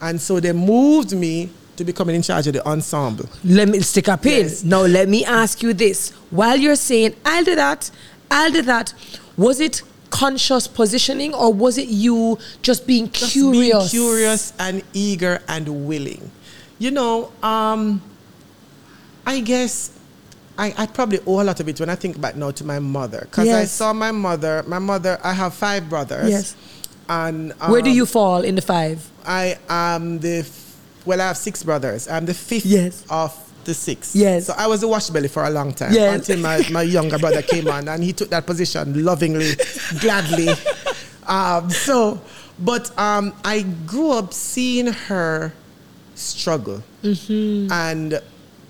[0.01, 3.27] And so they moved me to becoming in charge of the ensemble.
[3.43, 4.43] Let me stick a pin.
[4.43, 4.63] Yes.
[4.63, 6.11] Now let me ask you this.
[6.29, 7.89] While you're saying I'll do that,
[8.29, 8.93] I'll do that,
[9.37, 13.91] was it conscious positioning or was it you just being Just curious?
[13.91, 16.29] being curious and eager and willing.
[16.79, 18.01] You know, um,
[19.25, 19.91] I guess
[20.57, 22.79] I, I probably owe a lot of it when I think back now to my
[22.79, 23.21] mother.
[23.21, 26.29] Because I saw my mother, my mother, I have five brothers.
[26.29, 26.55] Yes.
[27.07, 29.09] And Where do um, you fall in the five?
[29.25, 30.47] I am the,
[31.09, 32.07] well, I have six brothers.
[32.07, 33.03] I'm the fifth Yes.
[33.09, 33.31] of
[33.65, 34.15] the six.
[34.15, 34.45] Yes.
[34.47, 36.15] So I was a wash belly for a long time Yes.
[36.29, 39.51] until my, my younger brother came on and he took that position lovingly,
[39.99, 40.49] gladly.
[41.27, 42.19] Um, so,
[42.59, 45.51] but um, I grew up seeing her
[46.15, 47.71] struggle Mm-hmm.
[47.71, 48.21] and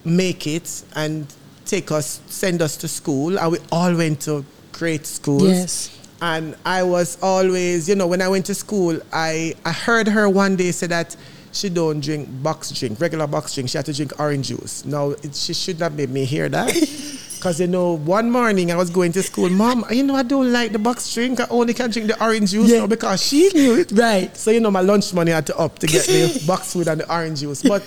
[0.05, 1.25] make it and
[1.65, 3.37] take us, send us to school.
[3.39, 5.43] And we all went to great schools.
[5.49, 5.97] Yes.
[6.21, 10.27] And I was always, you know, when I went to school, I, I heard her
[10.29, 11.15] one day say that
[11.51, 13.69] she don't drink box drink, regular box drink.
[13.69, 14.85] She had to drink orange juice.
[14.85, 16.73] Now, it, she should have made me hear that.
[17.39, 20.51] Because, you know, one morning I was going to school, Mom, you know, I don't
[20.51, 21.39] like the box drink.
[21.39, 22.85] I only can drink the orange juice Yeah.
[22.85, 23.93] because she knew it.
[23.93, 24.35] Right.
[24.35, 26.99] So, you know, my lunch money had to up to get the box food and
[26.99, 27.63] the orange juice.
[27.63, 27.81] But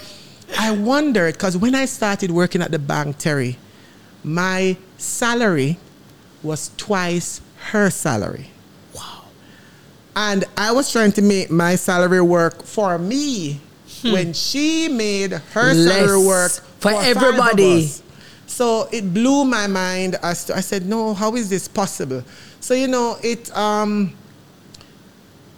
[0.58, 3.56] I wondered, because when I started working at the bank, Terri,
[4.24, 5.76] my salary
[6.42, 8.48] was twice her salary.
[10.14, 13.60] And I was trying to make my salary work for me
[14.02, 17.88] when she made her salary work for of everybody.
[18.46, 22.22] So it blew my mind as to I said, no, how is this possible?
[22.60, 24.12] So you know, it um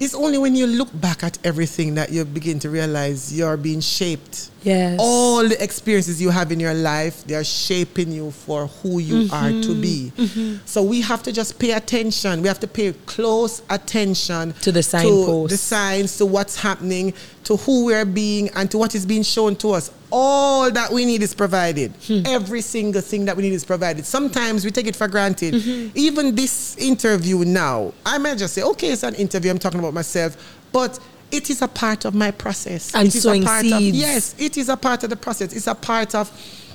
[0.01, 3.81] it's only when you look back at everything that you begin to realize you're being
[3.81, 4.51] shaped.
[4.63, 4.99] Yes.
[5.01, 9.35] All the experiences you have in your life, they're shaping you for who you Mm-hmm.
[9.35, 10.61] are to be.
[10.67, 12.43] So we have to just pay attention.
[12.43, 15.53] We have to pay close attention To the signposts.
[15.53, 19.55] the signs, to what's happening, to who we're being, and to what is being shown
[19.57, 19.91] to us.
[20.17, 21.91] All that we need is provided.
[22.07, 22.21] Hmm.
[22.25, 24.07] Every single thing that we need is provided.
[24.07, 25.55] Sometimes we take it for granted.
[25.55, 25.91] Mm-hmm.
[25.99, 29.93] Even this interview now, I might just say, okay, it's an interview, I'm talking about
[29.93, 30.37] myself,
[30.71, 31.01] but
[31.33, 32.95] it is a part of my process.
[32.95, 33.75] And it is a part seeds.
[33.75, 35.53] Of, yes, it is a part of the process.
[35.53, 36.31] It's a part of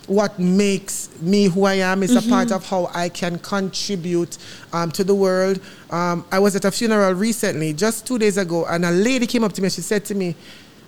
[0.08, 2.04] what makes me who I am.
[2.04, 2.30] It's a Mm-hmm.
[2.30, 4.38] part of how I can contribute
[4.74, 5.62] um, to the world.
[5.92, 9.46] Um, I was at a funeral recently, just two days ago, and a lady came
[9.46, 10.36] up to me and she said to me,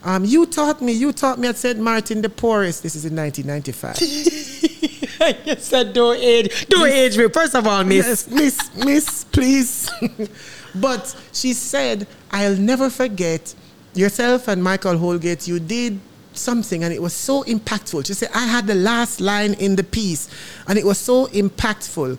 [0.03, 1.79] um, you taught me, you taught me at St.
[1.79, 2.81] Martin de Porres.
[2.81, 4.01] This is in 1995.
[5.47, 6.67] you said don't age.
[6.67, 7.27] Don't age me.
[7.29, 8.07] First of all, miss.
[8.07, 9.89] Yes, miss, miss, please.
[10.75, 13.53] but she said, I'll never forget
[13.93, 15.47] yourself and Michael Holgate.
[15.47, 15.99] You did
[16.33, 18.07] something and it was so impactful.
[18.07, 20.29] She said, I had the last line in the piece
[20.67, 22.17] and it was so impactful.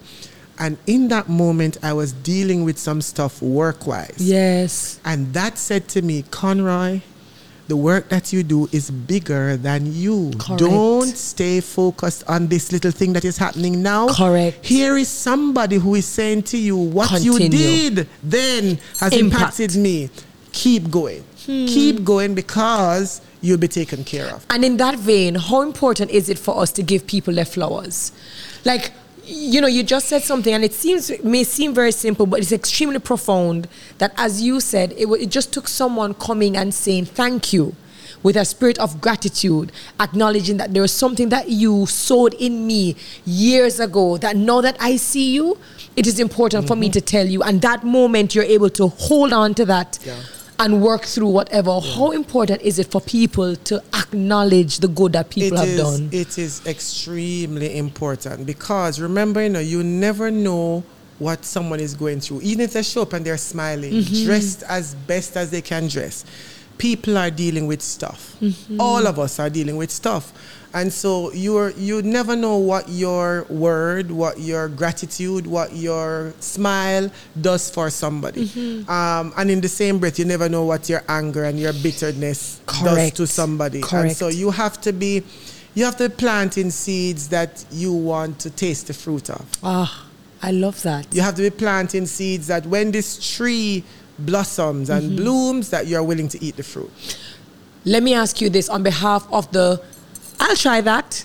[0.58, 4.14] And in that moment, I was dealing with some stuff work wise.
[4.18, 5.00] Yes.
[5.04, 7.00] And that said to me, Conroy,
[7.68, 10.32] the work that you do is bigger than you.
[10.38, 10.58] Correct.
[10.58, 14.08] Don't stay focused on this little thing that is happening now.
[14.08, 14.64] Correct.
[14.64, 19.58] Here is somebody who is saying to you, what you did then has Impact.
[19.60, 20.10] impacted me.
[20.52, 21.22] Keep going.
[21.46, 21.66] Hmm.
[21.66, 24.44] Keep going because you'll be taken care of.
[24.50, 28.12] And in that vein, how important is it for us to give people their flowers?
[28.64, 28.92] Like,
[29.24, 32.40] you know, you just said something, and it seems it may seem very simple, but
[32.40, 33.68] it's extremely profound.
[33.98, 37.74] That, as you said, it, it just took someone coming and saying thank you,
[38.22, 42.96] with a spirit of gratitude, acknowledging that there was something that you sowed in me
[43.24, 44.16] years ago.
[44.16, 45.58] That now that I see you,
[45.96, 46.92] it is important for me mm-hmm.
[46.92, 47.42] to tell you.
[47.42, 50.16] And that moment, you're able to hold on to that Yeah.
[50.62, 51.80] And work through whatever.
[51.80, 55.80] How important is it for people to acknowledge the good that people It have is-
[55.80, 56.08] done?
[56.12, 60.84] It is extremely important because remember, you know, you never know
[61.18, 62.40] what someone is going through.
[62.42, 64.24] Even if they show up and they're smiling, Mm-hmm.
[64.26, 66.24] dressed as best as they can dress,
[66.78, 68.36] people are dealing with stuff.
[68.40, 68.80] Mm-hmm.
[68.80, 70.32] All of us are dealing with stuff.
[70.74, 77.10] And so you're you never know what your word, what your gratitude, what your smile
[77.40, 78.46] does for somebody.
[78.46, 78.90] Mm-hmm.
[78.90, 82.60] Um, and in the same breath, you never know what your anger and your bitterness
[82.66, 82.84] Correct.
[82.96, 83.78] does to somebody.
[83.80, 84.16] And Correct.
[84.16, 85.22] so you have to be,
[85.74, 89.44] you have to plant in seeds that you want to taste the fruit of.
[89.62, 90.06] Ah,
[90.42, 91.06] I love that.
[91.14, 93.84] You have to be planting seeds that when this tree
[94.18, 95.16] blossoms and Mm-hmm.
[95.16, 96.90] blooms, that you are willing to eat the fruit.
[97.84, 99.82] Let me ask you this on behalf of the
[100.42, 101.24] I'll try that.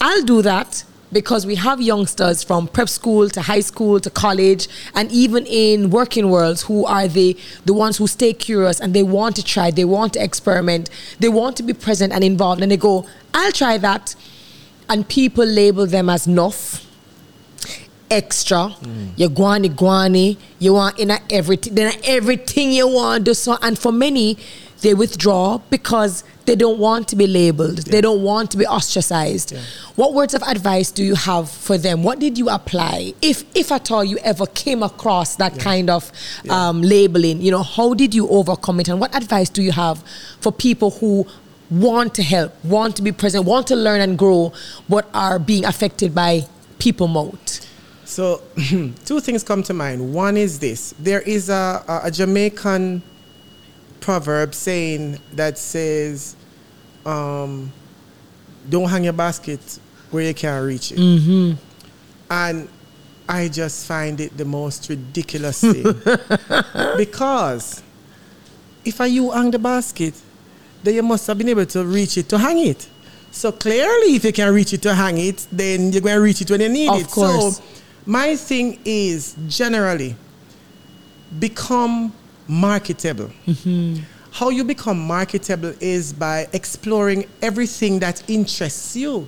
[0.00, 4.68] I'll do that because we have youngsters from prep school to high school to college
[4.96, 9.04] and even in working worlds who are the the ones who stay curious and they
[9.04, 10.90] want to try, they want to experiment,
[11.20, 14.16] they want to be present and involved and they go, I'll try that
[14.88, 16.84] and people label them as nuff
[18.10, 18.74] extra.
[18.82, 19.10] Mm.
[19.16, 20.36] You guani guani.
[20.58, 21.74] You want in everything.
[21.74, 23.56] Then everything you want to do so.
[23.62, 24.38] And for many,
[24.80, 27.78] they withdraw because they don't want to be labeled.
[27.78, 29.52] They don't want to be ostracized.
[29.52, 29.60] Yeah.
[29.96, 32.02] What words of advice do you have for them?
[32.02, 36.10] What did you apply, if if at all you ever came across that kind of
[36.44, 36.68] Yeah.
[36.68, 37.42] um, labeling?
[37.42, 40.02] You know, how did you overcome it, and what advice do you have
[40.40, 41.26] for people who
[41.70, 44.52] want to help, want to be present, want to learn and grow,
[44.88, 46.46] but are being affected by
[46.78, 47.66] people mouth?
[48.06, 48.40] So,
[49.04, 50.14] two things come to mind.
[50.14, 53.02] One is this: there is a, a Jamaican
[54.00, 56.36] proverb saying that says,
[57.06, 57.72] um,
[58.68, 59.60] "Don't hang your basket
[60.10, 60.98] where you can't reach it."
[62.30, 62.68] And
[63.28, 65.82] I just find it the most ridiculous thing
[66.96, 67.82] because
[68.84, 70.14] if I you hang the basket,
[70.82, 72.88] then you must have been able to reach it to hang it.
[73.30, 76.40] So clearly, if you can reach it to hang it, then you're going to reach
[76.40, 77.08] it when you need Of it.
[77.10, 77.56] course.
[77.58, 77.62] So
[78.06, 80.16] my thing is generally
[81.38, 82.12] become
[82.48, 83.30] marketable.
[83.46, 84.02] Mm-hmm.
[84.30, 89.26] How you become marketable is by exploring everything that interests you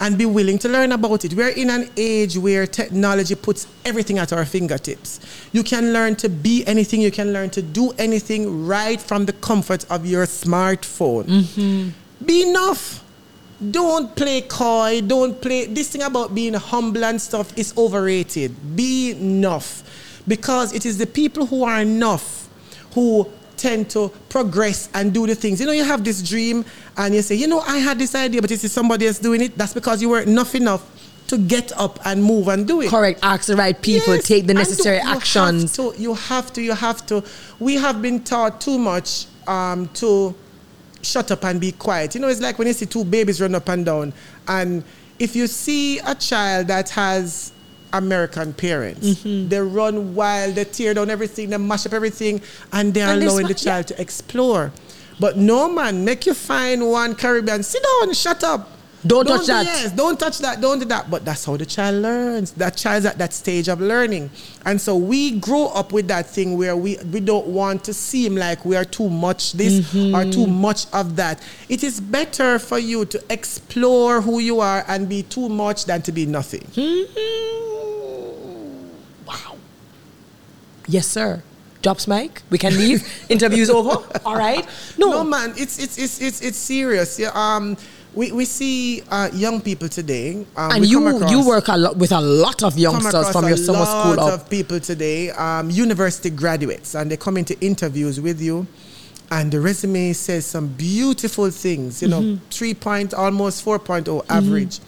[0.00, 1.34] and be willing to learn about it.
[1.34, 5.20] We're in an age where technology puts everything at our fingertips.
[5.52, 9.32] You can learn to be anything, you can learn to do anything right from the
[9.32, 11.24] comfort of your smartphone.
[11.24, 12.26] Mm-hmm.
[12.26, 13.04] Be enough.
[13.70, 15.00] Don't play coy.
[15.00, 15.66] Don't play.
[15.66, 18.76] This thing about being humble and stuff is overrated.
[18.76, 19.84] Be enough.
[20.26, 22.41] Because it is the people who are enough
[22.94, 25.60] who tend to progress and do the things.
[25.60, 26.64] You know, you have this dream
[26.96, 29.40] and you say, you know, I had this idea, but you see somebody else doing
[29.42, 29.56] it.
[29.56, 30.88] That's because you were enough enough
[31.28, 32.90] to get up and move and do it.
[32.90, 33.20] Correct.
[33.22, 34.16] Ask the right people.
[34.16, 35.18] Yes, Take the necessary do- you have
[35.76, 37.24] to- You have to, you have to.
[37.60, 40.34] We have been taught too much um, to
[41.02, 42.14] shut up and be quiet.
[42.14, 44.12] You know, it's like when you see two babies run up and down.
[44.48, 44.82] And
[45.18, 47.52] if you see a child that has
[47.92, 49.48] American parents, Mm-hmm.
[49.48, 52.40] they run wild, they tear down everything, they mash up everything,
[52.72, 54.72] and they're And allowing the child to explore.
[55.20, 58.68] But no man, make you find one Caribbean, sit down, shut up.
[59.04, 59.66] Don't touch do- that.
[59.66, 61.10] Yes, don't touch that, don't do that.
[61.10, 62.52] But that's how the child learns.
[62.52, 64.30] That child's at that stage of learning.
[64.64, 68.36] And so we grow up with that thing where we, we don't want to seem
[68.36, 71.42] like we are too much this or too much of that.
[71.68, 76.02] It is better for you to explore who you are and be too much than
[76.02, 76.62] to be nothing.
[76.76, 77.68] Wow.
[80.88, 81.42] Yes, sir.
[81.82, 82.42] Jobs, Mike.
[82.50, 83.02] We can leave.
[83.28, 84.04] Interview's over.
[84.24, 84.64] All right.
[84.98, 85.10] No.
[85.10, 87.18] No, man, it's it's it's it's, it's serious.
[87.18, 87.76] Yeah, um,
[88.14, 91.96] we, we see uh, young people today, um, and you across- you work a lot
[91.96, 95.70] with a lot of youngsters from your summer school A lot of people today, um,
[95.70, 98.66] university graduates, and they come into interviews with you,
[99.32, 102.00] and the resume says some beautiful things.
[102.02, 102.44] You know, Mm-hmm.
[102.50, 104.78] three point, almost four point oh average,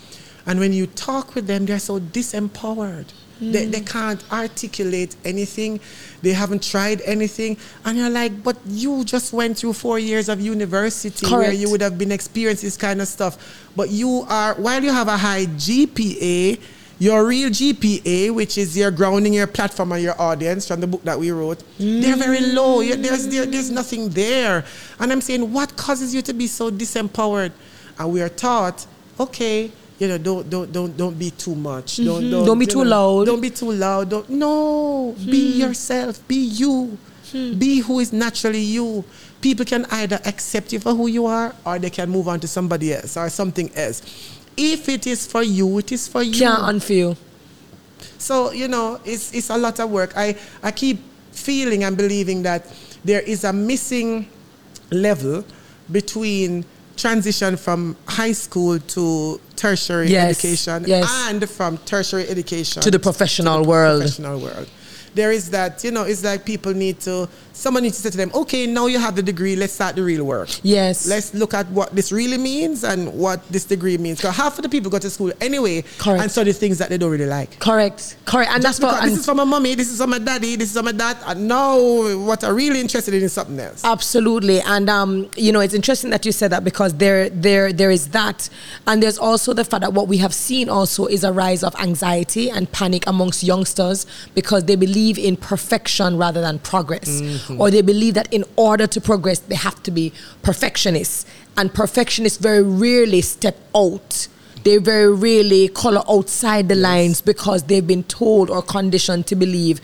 [0.46, 3.06] and when you talk with them, they're so disempowered.
[3.40, 3.72] They, Mm.
[3.72, 5.80] they can't articulate anything.
[6.22, 7.56] They haven't tried anything.
[7.84, 11.80] And you're like, but you just went through four years of university where you would
[11.80, 13.36] have been experiencing this kind of stuff.
[13.76, 16.60] But you are, while you have a high GPA,
[17.00, 21.02] your real GPA, which is your grounding your platform and your audience from the book
[21.02, 22.82] that we wrote, they're very low.
[22.84, 24.64] There's, there, there's nothing there.
[25.00, 27.50] And I'm saying, what causes you to be so disempowered?
[27.98, 28.86] And we are taught,
[29.18, 31.96] okay, you know, don't don't don't don't be too much.
[31.98, 32.30] Don't mm-hmm.
[32.30, 33.26] don't, Don't be too know, loud.
[33.26, 34.10] Don't be too loud.
[34.10, 35.14] Don't no.
[35.24, 35.60] Be hmm.
[35.60, 36.26] yourself.
[36.26, 36.98] Be you.
[37.30, 37.54] Hmm.
[37.58, 39.04] Be who is naturally you.
[39.40, 42.48] People can either accept you for who you are, or they can move on to
[42.48, 44.02] somebody else or something else.
[44.56, 46.38] If it is for you, it is for you.
[46.38, 47.16] Can't unfeel.
[48.18, 50.16] So, you know, it's, it's a lot of work.
[50.16, 50.98] I, I keep
[51.32, 52.64] feeling and believing that
[53.04, 54.28] there is a missing
[54.90, 55.44] level
[55.90, 56.64] between
[56.96, 61.10] transition from high school to tertiary Yes, education yes.
[61.28, 64.00] and from tertiary education To the professional world.
[64.02, 64.68] professional world.
[65.14, 68.16] There is that, you know, it's like people need to, someone needs to say to
[68.16, 70.50] them, okay, now you have the degree, let's start the real work.
[70.62, 71.06] Yes.
[71.06, 74.18] Let's look at what this really means and what this degree means.
[74.18, 76.22] Because half of the people go to school anyway Correct.
[76.22, 77.58] and study things that they don't really like.
[77.58, 78.16] Correct.
[78.26, 78.50] Correct.
[78.52, 80.56] And that's Just what because this is for my mommy, this is for my daddy,
[80.56, 81.16] this is for my dad.
[81.26, 81.78] And now
[82.18, 83.84] what I'm really interested in is something else.
[83.84, 87.90] Absolutely, and um, you know it's interesting that you said that because there, there, there
[87.90, 88.48] is that,
[88.86, 91.74] and there's also the fact that what we have seen also is a rise of
[91.76, 97.20] anxiety and panic amongst youngsters because they believe in perfection rather than progress,
[97.58, 100.12] or they believe that in order to progress they have to be
[100.42, 104.28] perfectionists, and perfectionists very rarely step out.
[104.64, 109.80] They very rarely color outside the lines because they've been told or conditioned to believe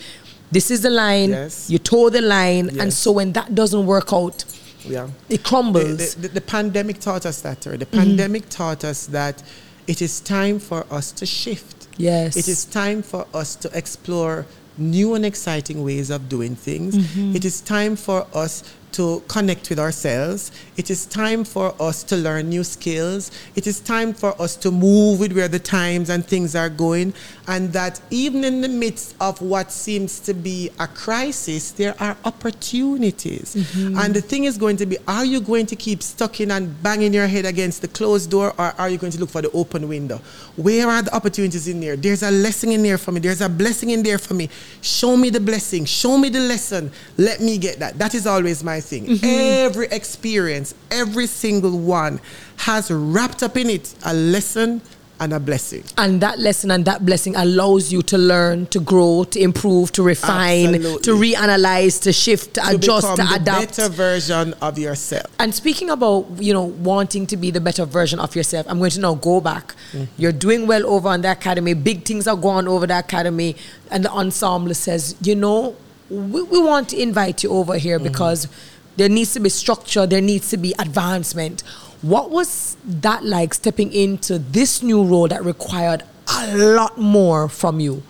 [0.53, 1.69] this is the line, Yes.
[1.71, 4.45] you toe the line, and so when that doesn't work out,
[4.85, 5.09] Yeah.
[5.29, 6.15] it crumbles.
[6.15, 7.99] the, the, the pandemic taught us that, or The Mm-hmm.
[7.99, 9.43] pandemic taught us that
[9.87, 11.89] it is time for us to shift.
[11.99, 12.37] yes.
[12.37, 14.47] It is time for us to explore
[14.79, 16.97] new and exciting ways of doing things.
[16.97, 17.37] Mm-hmm.
[17.37, 18.63] It is time for us
[18.93, 20.53] to connect with ourselves.
[20.77, 23.31] It is time for us to learn new skills.
[23.55, 27.15] It is time for us to move with where the times and things are going.
[27.47, 32.17] And that even in the midst of what seems to be a crisis, there are
[32.25, 33.55] opportunities.
[33.57, 33.99] Mm-hmm.
[33.99, 36.83] And the thing is going to be are you going to keep stuck in and
[36.83, 39.51] banging your head against the closed door, or are you going to look for the
[39.53, 40.21] open window?
[40.57, 41.97] Where are the opportunities in there?
[41.97, 43.21] There's a lesson in there for me.
[43.21, 44.49] There's a blessing in there for me.
[44.81, 45.85] Show me the blessing.
[45.85, 46.91] Show me the lesson.
[47.17, 47.99] Let me get that.
[47.99, 49.25] That is always my Mm-hmm.
[49.25, 52.21] Every experience, every single one
[52.59, 54.83] has wrapped up in it a lesson
[55.21, 55.85] and a blessing.
[55.99, 60.03] And that lesson and that blessing allows you to learn, to grow, to improve, to
[60.03, 61.03] refine, Absolutely.
[61.03, 63.77] to reanalyze, to shift, to, to adjust, to adapt.
[63.77, 65.27] better version of yourself.
[65.39, 68.93] And speaking about, you know, wanting to be the better version of yourself, I'm going
[68.93, 69.75] to now go back.
[69.93, 70.05] Mm-hmm.
[70.17, 71.75] You're doing well over on the academy.
[71.75, 73.57] Big things are going over the academy.
[73.91, 75.77] And the ensemble says, you know,
[76.09, 78.09] we, we want to invite you over here mm-hmm.
[78.09, 78.49] because
[78.97, 81.63] there needs to be structure, there needs to be advancement.
[82.03, 87.81] What was that like stepping into this new role that required a lot more from
[87.81, 88.03] you?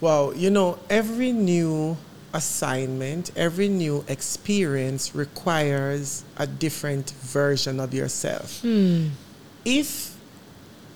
[0.00, 1.96] Well, you know, every new
[2.34, 8.60] assignment, every new experience requires a different version of yourself.
[8.60, 9.08] Hmm.
[9.64, 10.14] If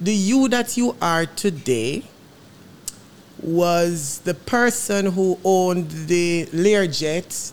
[0.00, 2.04] the you that you are today
[3.40, 7.52] was the person who owned the Learjet,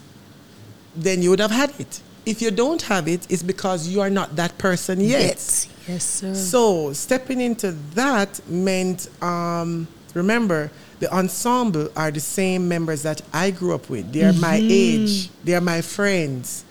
[0.96, 4.10] then you would have had it if you don't have it, it's because you are
[4.10, 5.22] not that person yet.
[5.22, 6.34] Yes, yes sir.
[6.34, 13.52] So stepping into that meant, um, remember, the ensemble are the same members that I
[13.52, 14.12] grew up with.
[14.12, 14.42] They are mm-hmm.
[14.42, 15.30] my age.
[15.44, 16.64] They are my friends.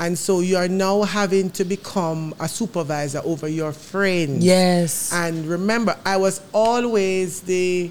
[0.00, 4.44] And so you are now having to become a supervisor over your friends.
[4.44, 5.12] Yes.
[5.12, 7.90] And remember, I was always the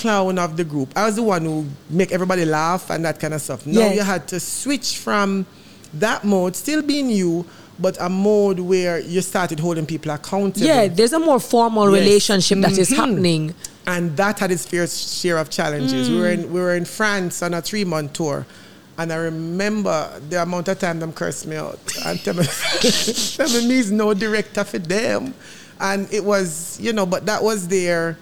[0.00, 0.92] clown of the group.
[0.96, 3.66] I was the one who make everybody laugh and that kind of stuff.
[3.66, 3.96] Now yes.
[3.96, 5.46] you had to switch from
[5.94, 7.44] that mode, still being you,
[7.78, 10.66] but a mode where you started holding people accountable.
[10.66, 12.00] Yeah, there's a more formal yes.
[12.00, 12.80] relationship that mm-hmm.
[12.80, 13.54] is happening.
[13.86, 16.08] And that had its fair share of challenges.
[16.08, 16.12] Mm.
[16.12, 18.46] We were in we were in France on a three month tour.
[18.98, 23.48] And I remember the amount of time them cursed me out and tell me, tell
[23.48, 25.34] me me's no director for them.
[25.80, 28.18] And it was, you know, but that was their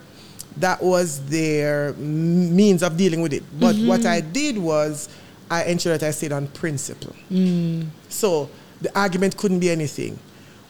[0.61, 3.43] that was their means of dealing with it.
[3.59, 3.89] But mm-hmm.
[3.89, 5.09] what I did was
[5.51, 7.15] I ensured that I stayed on principle.
[7.31, 7.87] Mm.
[8.09, 8.51] So
[8.81, 10.19] the argument couldn't be anything.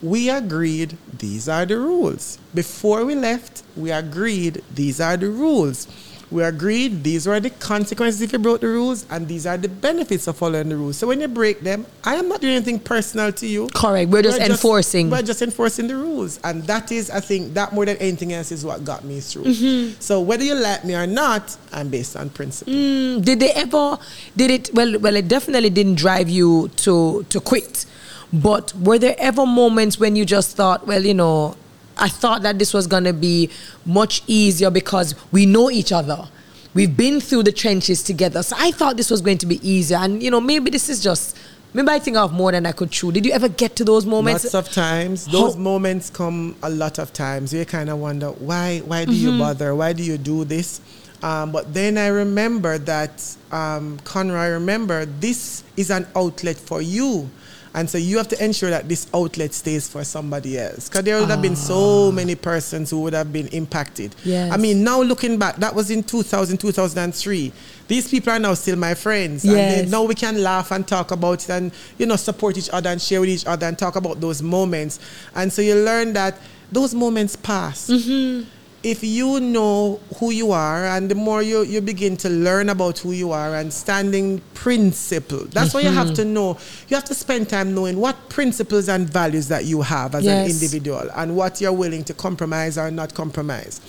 [0.00, 2.38] We agreed these are the rules.
[2.54, 5.88] Before we left, we agreed these are the rules
[6.30, 9.68] we agreed these were the consequences if you broke the rules, and these are the
[9.68, 10.96] benefits of following the rules.
[10.96, 13.68] So when you break them, I am not doing anything personal to you.
[13.74, 14.10] Correct.
[14.10, 15.08] We're just we're enforcing.
[15.08, 18.32] Just, we're just enforcing the rules, and that is, I think, that more than anything
[18.32, 19.44] else is what got me through.
[19.44, 20.00] Mm-hmm.
[20.00, 22.72] So whether you like me or not, I'm based on principle.
[22.72, 23.98] Mm, did they ever?
[24.36, 24.70] Did it?
[24.74, 27.86] Well, well, it definitely didn't drive you to to quit.
[28.30, 31.56] But were there ever moments when you just thought, well, you know,
[31.98, 33.50] I thought that this was going to be
[33.84, 36.28] much easier because we know each other.
[36.74, 38.42] We've been through the trenches together.
[38.42, 39.98] So I thought this was going to be easier.
[39.98, 41.36] And, you know, maybe this is just,
[41.74, 43.10] maybe I think I have more than I could chew.
[43.10, 44.44] Did you ever get to those moments?
[44.44, 45.26] Lots of times.
[45.26, 45.60] Those How?
[45.60, 47.52] moments come a lot of times.
[47.52, 49.26] You kind of wonder, why, why do mm-hmm.
[49.28, 49.74] you bother?
[49.74, 50.80] Why do you do this?
[51.22, 57.28] Um, but then I remember that, um, Conroy, remember, this is an outlet for you.
[57.74, 60.88] And so you have to ensure that this outlet stays for somebody else.
[60.88, 62.10] Because there would have been so ah.
[62.10, 64.14] many persons who would have been impacted.
[64.24, 64.52] Yes.
[64.52, 67.52] I mean, now looking back, that was in 2000, 2003.
[67.86, 69.44] These people are now still my friends.
[69.44, 69.80] Yes.
[69.80, 72.90] And now we can laugh and talk about it and, you know, support each other
[72.90, 74.98] and share with each other and talk about those moments.
[75.34, 76.38] And so you learn that
[76.72, 77.88] those moments pass.
[77.88, 78.56] Mm-hmm
[78.88, 82.98] if you know who you are and the more you, you begin to learn about
[82.98, 85.76] who you are and standing principle that's mm-hmm.
[85.76, 86.56] what you have to know
[86.88, 90.46] you have to spend time knowing what principles and values that you have as yes.
[90.46, 93.80] an individual and what you're willing to compromise or not compromise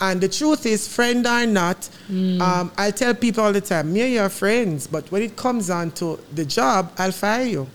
[0.00, 2.40] and the truth is friend or not mm.
[2.40, 5.68] um, i tell people all the time me and your friends but when it comes
[5.68, 7.66] on to the job i'll fire you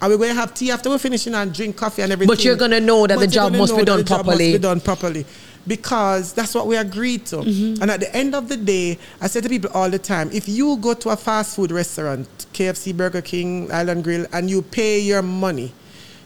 [0.00, 2.32] are we going to have tea after we're finishing and drink coffee and everything?
[2.32, 4.52] But you're going to know that but the job must be done properly.
[4.52, 5.26] Must be done properly
[5.68, 7.36] because that's what we agreed to.
[7.36, 7.82] Mm-hmm.
[7.82, 10.48] And at the end of the day, I say to people all the time if
[10.48, 14.98] you go to a fast food restaurant, KFC, Burger King, Island Grill, and you pay
[14.98, 15.72] your money,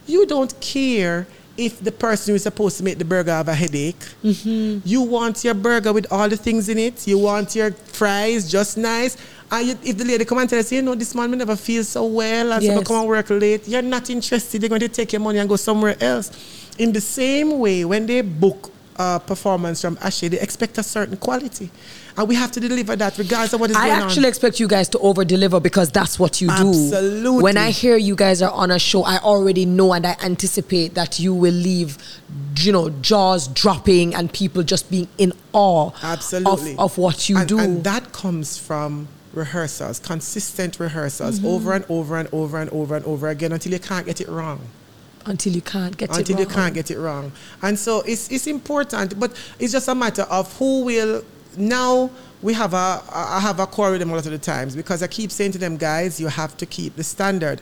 [0.07, 1.27] you don't care
[1.57, 3.99] if the person who is supposed to make the burger have a headache.
[4.25, 4.89] Mm-hmm.
[4.89, 7.07] You want your burger with all the things in it.
[7.07, 9.17] You want your fries just nice.
[9.51, 11.57] And you, if the lady come and tell us, you know, this man may never
[11.57, 12.75] feel so well, and yes.
[12.75, 14.63] so come and work late, you're not interested.
[14.63, 16.31] They're going to take your money and go somewhere else.
[16.79, 21.17] In the same way, when they book uh, performance from Ashe, they expect a certain
[21.17, 21.71] quality.
[22.17, 24.03] And we have to deliver that regardless of what is I going on.
[24.03, 26.69] I actually expect you guys to over deliver because that's what you do.
[26.69, 27.43] Absolutely.
[27.43, 30.95] When I hear you guys are on a show, I already know and I anticipate
[30.95, 31.97] that you will leave,
[32.59, 36.73] you know, jaws dropping and people just being in awe Absolutely.
[36.73, 37.59] of, of what you and, do.
[37.59, 41.47] And that comes from rehearsals, consistent rehearsals, Mm-hmm.
[41.47, 44.29] over and over and over and over and over again until you can't get it
[44.29, 44.61] wrong.
[45.27, 46.55] Until you can't get until it you wrong.
[46.55, 47.33] can't get it wrong.
[47.63, 51.25] And so it's, it's important, but it's just a matter of who will.
[51.57, 52.11] Now
[52.41, 55.03] we have a, I have a quarrel with them a lot of the times because
[55.03, 57.61] I keep saying to them, guys, you have to keep the standard.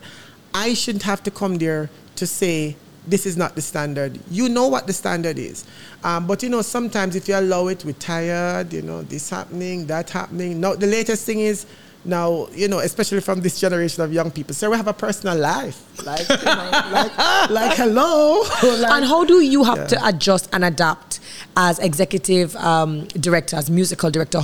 [0.54, 4.18] I shouldn't have to come there to say this is not the standard.
[4.30, 5.64] You know what the standard is.
[6.04, 9.86] Um, but you know, sometimes if you allow it, we're tired, you know, this happening,
[9.86, 10.60] that happening.
[10.60, 11.66] Now, the latest thing is,
[12.04, 15.36] now, you know, especially from this generation of young people, so we have a personal
[15.36, 15.82] life.
[16.04, 18.42] Like, you know, like, like hello.
[18.62, 19.86] Like- and how do you have Yeah.
[19.88, 21.20] to adjust and adapt
[21.56, 24.40] as executive um, director, as musical director?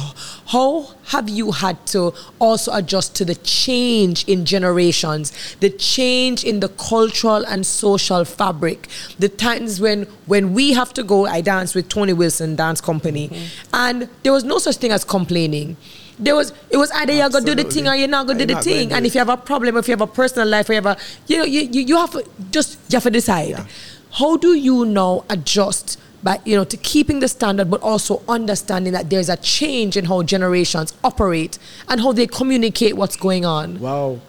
[0.46, 6.60] How have you had to also adjust to the change in generations, the change in
[6.60, 8.88] the cultural and social fabric,
[9.18, 11.24] the times when when we have to go?
[11.26, 13.74] I dance with Tony Wilson Dance Company, Mm-hmm.
[13.74, 15.76] and there was no such thing as complaining.
[16.18, 18.54] There was it was either you're gonna do the thing or you're not gonna do
[18.54, 18.92] the thing.
[18.92, 20.86] And if you have a problem, if you have a personal life, or you have
[20.86, 20.96] a
[21.26, 23.50] you know you, you, you have to just you have to decide.
[23.50, 23.66] Yeah.
[24.12, 28.92] How do you now adjust by you know to keeping the standard but also understanding
[28.94, 31.58] that there's a change in how generations operate
[31.88, 33.78] and how they communicate what's going on?
[33.78, 34.20] Wow,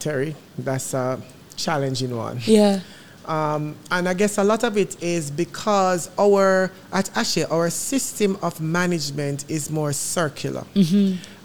[0.00, 1.20] Terri, that's a
[1.56, 2.40] challenging one.
[2.44, 2.80] Yeah.
[3.26, 8.36] Um, and I guess a lot of it is because our, at Ashe, our system
[8.42, 10.64] of management is more circular.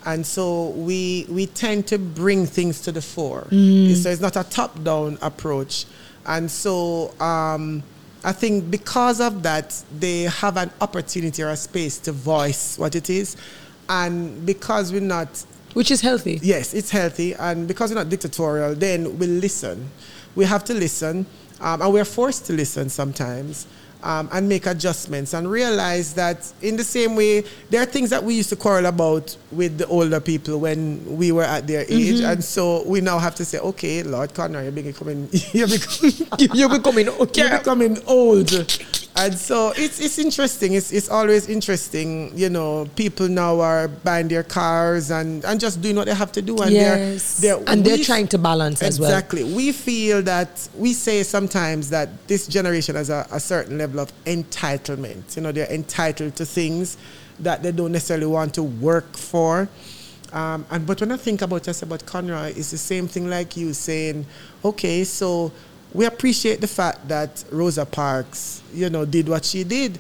[0.06, 3.48] And so we, we tend to bring things to the fore.
[3.52, 5.86] So it's not a top down approach.
[6.26, 7.84] And so um,
[8.24, 12.96] I think because of that, they have an opportunity or a space to voice what
[12.96, 13.36] it is.
[13.90, 16.40] And because we're not Which is healthy.
[16.42, 19.90] Yes, it's healthy, and because we're not dictatorial, then we listen.
[20.36, 21.26] We have to listen,
[21.62, 23.68] um, and we're forced to listen sometimes.
[24.04, 28.24] Um, and make adjustments and realize that in the same way there are things that
[28.24, 32.20] we used to quarrel about with the older people when we were at their age
[32.22, 36.14] and so we now have to say okay lord connor you're becoming you're becoming,
[36.54, 37.42] You're becoming okay.
[37.42, 38.52] you're becoming old.
[39.18, 40.74] And so it's it's interesting.
[40.74, 42.32] It's it's always interesting.
[42.38, 46.32] You know, people now are buying their cars and, and just doing what they have
[46.34, 46.56] to do.
[46.62, 47.40] And yes.
[47.40, 49.10] they're, they're and they're trying to balance as well.
[49.10, 49.44] Exactly.
[49.44, 54.14] We feel that we say sometimes that this generation has a, a certain level of
[54.26, 55.36] entitlement.
[55.36, 56.98] You know, they're entitled to things
[57.40, 59.68] that they don't necessarily want to work for.
[60.32, 63.58] Um, and but when I think about just about Conroy, it's the same thing like
[63.58, 64.26] you saying,
[64.64, 65.52] okay, so
[65.98, 69.98] we appreciate the fact that Rosa Parks, you know, did what she did.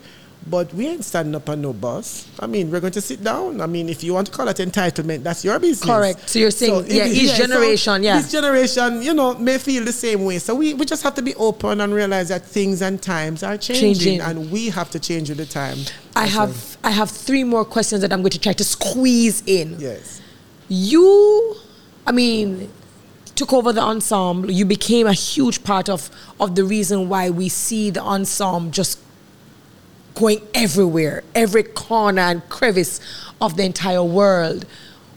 [0.49, 2.25] But we ain't standing up on no bus.
[2.39, 3.59] I mean, we're going to sit down.
[3.59, 5.89] I mean, if you want to call it entitlement, that's your business.
[5.89, 6.29] Correct.
[6.29, 8.19] So you're saying, if yeah, it- each so generation, yeah.
[8.21, 10.39] Each generation, you know, may feel the same way.
[10.39, 13.57] So we, we just have to be open and realize that things and times are
[13.57, 14.21] changing, Changing.
[14.21, 15.79] and we have to change with the time.
[16.15, 19.77] I have I have three more questions that I'm going to try to squeeze in.
[19.79, 20.21] Yes.
[20.69, 21.55] you
[22.05, 22.69] i mean
[23.37, 26.09] took over the ensemble you became a huge part of
[26.39, 28.99] of the reason why we see the ensemble just
[30.15, 32.99] going everywhere every corner and crevice
[33.39, 34.65] of the entire world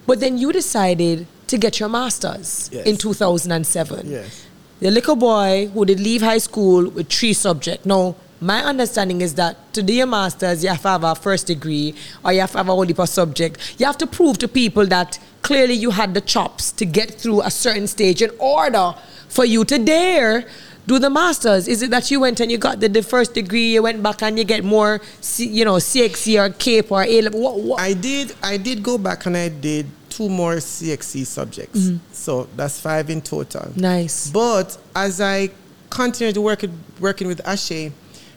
[0.06, 2.86] but then you decided to get your masters Yes.
[2.86, 4.46] in 2007 Yes.
[4.80, 7.84] the little boy who did leave high school with three subjects.
[7.84, 11.46] Now, my understanding is that to do your master's, you have to have a first
[11.46, 13.76] degree or you have to have a whole heap of subject.
[13.78, 17.42] You have to prove to people that clearly you had the chops to get through
[17.42, 18.94] a certain stage in order
[19.28, 20.46] for you to dare
[20.86, 21.68] do the master's.
[21.68, 24.22] Is it that you went and you got the, the first degree, you went back
[24.22, 27.40] and you get more, C, you know, CXC or CAPE or A level?
[27.40, 27.80] What, what?
[27.80, 28.34] I did.
[28.42, 31.78] I did go back and I did two more CXC subjects.
[31.78, 32.12] Mm-hmm.
[32.12, 33.72] So that's five in total.
[33.76, 34.30] nice.
[34.30, 35.50] But as I
[35.90, 36.64] continued to work
[36.98, 37.92] working with Ashe,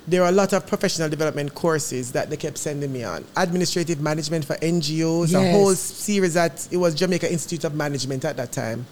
[0.07, 3.23] there were a lot of professional development courses that they kept sending me on.
[3.37, 8.35] Administrative management for NGOs, a whole series that it was Jamaica Institute of Management at
[8.37, 8.85] that time.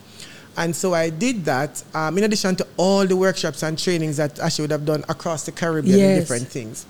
[0.58, 4.38] And so I did that um, in addition to all the workshops and trainings that
[4.40, 6.20] Ashe would have done across the Caribbean Yes.
[6.20, 6.86] different things.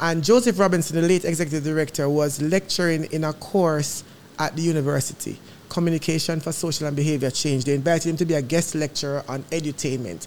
[0.00, 4.04] And Joseph Robinson, the late executive director, was lecturing in a course
[4.38, 5.38] at the university,
[5.68, 7.64] Communication for Social and Behavior Change.
[7.64, 10.26] They invited him to be a guest lecturer on edutainment.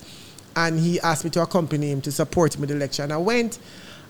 [0.55, 3.03] And he asked me to accompany him to support him with the lecture.
[3.03, 3.59] And I went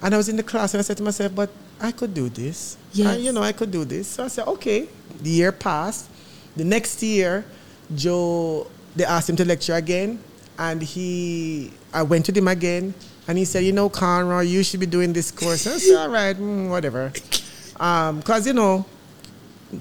[0.02, 2.30] and I was in the class and I said to myself, but I could do
[2.30, 2.78] this.
[2.94, 3.08] Yes.
[3.08, 4.08] I- you know, I could do this.
[4.08, 4.88] So I said, okay.
[5.22, 6.10] The year passed.
[6.56, 7.46] The next year,
[7.96, 10.20] Joe, they asked him to lecture again.
[10.58, 12.94] And he, I went to him again
[13.28, 15.66] And he said, you know, Conroy, you should be doing this course.
[15.68, 17.12] I said, all right, mm, whatever.
[17.74, 18.86] Because, you know,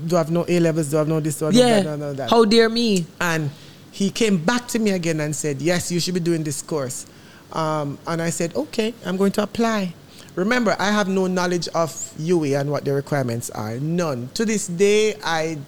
[0.06, 1.60] do I have no A levels, do I have no this, do I have no
[1.66, 1.80] Yeah.
[1.80, 2.30] that, no, no, that.
[2.30, 3.06] How dear me.
[3.20, 3.50] And
[3.92, 7.06] he came back to me again and said, Yes, you should be doing this course.
[7.52, 9.94] Um, and I said, Okay, I'm going to apply.
[10.36, 13.78] Remember, I have no knowledge of UWI and what the requirements are.
[13.78, 14.28] None.
[14.34, 15.58] To this day, I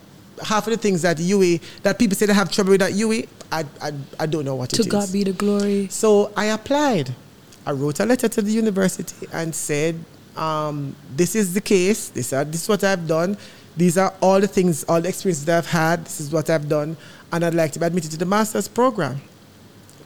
[0.43, 3.29] half of the things that UWI that people say they have trouble with at UWI,
[3.51, 4.87] I, I, I don't know what To it is.
[4.87, 5.89] To God be the glory.
[5.89, 7.14] So I applied.
[7.66, 9.97] I wrote a letter to the university and said,
[10.37, 12.09] um, "This is the case.
[12.09, 13.37] This, are, this is what I've done.
[13.77, 16.05] These are all the things, all the experiences that I've had.
[16.05, 16.97] This is what I've done,
[17.33, 19.20] and I'd like to be admitted to the master's program."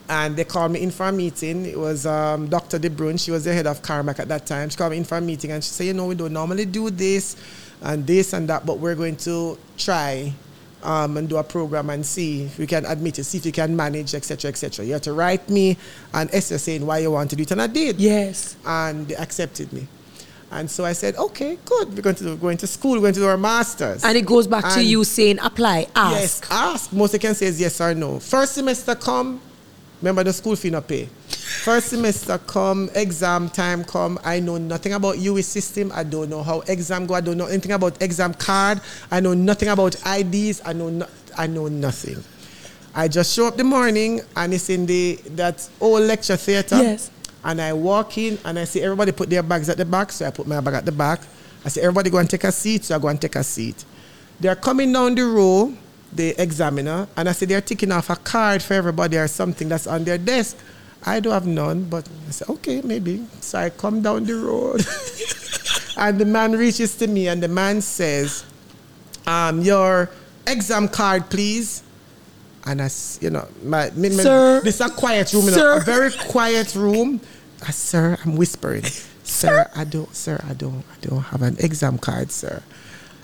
[0.08, 1.66] And they called me in for a meeting.
[1.66, 2.78] It was um, Dr.
[2.78, 3.16] De Bruin.
[3.16, 4.68] She was the head of CARIMAC at that time.
[4.68, 6.64] She called me in for a meeting and she said, "You know, we don't normally
[6.64, 7.36] do this,
[7.82, 10.32] and this and that, but we're going to try."
[10.86, 13.52] um, and do a program and see if we can admit it, see if you
[13.52, 14.84] can manage, etc., etc.
[14.84, 15.76] You have to write me
[16.14, 18.00] an essay saying why you want to do it, and I did.
[18.00, 18.56] Yes.
[18.64, 19.88] And they accepted me.
[20.50, 21.94] And so I said, okay, good.
[21.94, 22.92] We're going to do, going to school.
[22.92, 24.04] We're going to do our masters.
[24.04, 26.14] And it goes back to you saying apply, ask.
[26.14, 26.92] Yes, ask.
[26.92, 28.20] Most they can say is yes or no.
[28.20, 29.40] First semester come,
[30.00, 31.08] remember the school fee not pay.
[31.64, 34.20] First semester come, exam time come.
[34.24, 35.90] I know nothing about UWI system.
[35.92, 37.14] I don't know how exam go.
[37.14, 38.80] I don't know anything about exam card.
[39.10, 40.62] I know nothing about IDs.
[40.64, 42.22] I know no, I know nothing.
[42.94, 46.76] I just show up the morning and it's in the that old lecture theater.
[46.76, 47.10] Yes.
[47.46, 50.26] And I walk in and I see everybody put their bags at the back, so
[50.26, 51.20] I put my bag at the back.
[51.64, 53.84] I say, everybody go and take a seat, so I go and take a seat.
[54.40, 55.72] They're coming down the row,
[56.12, 59.86] the examiner, and I say they're taking off a card for everybody or something that's
[59.86, 60.56] on their desk.
[61.04, 63.24] I don't have none, but I say, okay, maybe.
[63.40, 64.84] So I come down the road.
[65.96, 68.44] and the man reaches to me and the man says,
[69.24, 70.10] um, your
[70.48, 71.84] exam card, please.
[72.64, 72.90] And I,
[73.20, 74.60] you know, my, me- Sir.
[74.64, 77.20] this is a quiet room, you know, a very quiet room.
[77.66, 78.84] I, sir, I'm whispering.
[79.22, 82.62] sir, I don't, sir, I don't, I don't have an exam card, sir.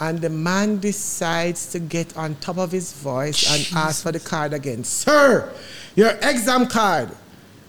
[0.01, 4.19] And the man decides to get on top of his voice and ask for the
[4.19, 4.83] card again.
[4.83, 5.53] Sir,
[5.95, 7.11] your exam card.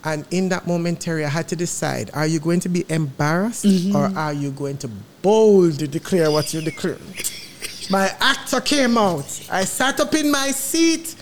[0.05, 3.95] And in that momentary, I had to decide: Are you going to be embarrassed, mm-hmm.
[3.95, 4.89] or are you going to
[5.21, 6.97] boldly declare what you declare?
[7.89, 9.47] My actor came out.
[9.51, 11.15] I sat up in my seat.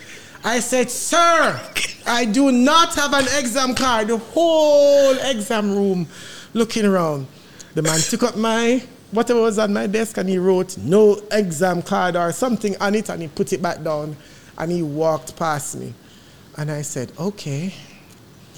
[0.43, 1.61] I said, Sir,
[2.07, 4.07] I do not have an exam card.
[4.07, 6.07] The whole exam room
[6.53, 7.27] looking around.
[7.75, 11.81] The man took up my whatever was on my desk and he wrote no exam
[11.81, 14.15] card or something on it and he put it back down
[14.57, 15.93] and he walked past me.
[16.57, 17.73] And I said, Okay.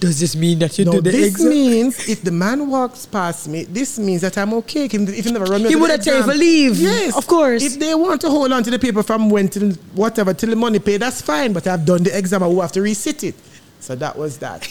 [0.04, 1.50] Does this mean that you No, did the this exam?
[1.50, 4.84] means if the man walks past me, this means that I'm okay.
[4.86, 4.92] If
[5.26, 6.78] he never run me He would have taken leave.
[6.78, 7.64] Yes, Of course.
[7.64, 10.58] If they want to hold on to the paper from when till whatever till the
[10.58, 11.54] money paid, that's fine.
[11.54, 12.44] But I've done the exam.
[12.44, 13.36] I will have to resit it.
[13.80, 14.68] So that was that.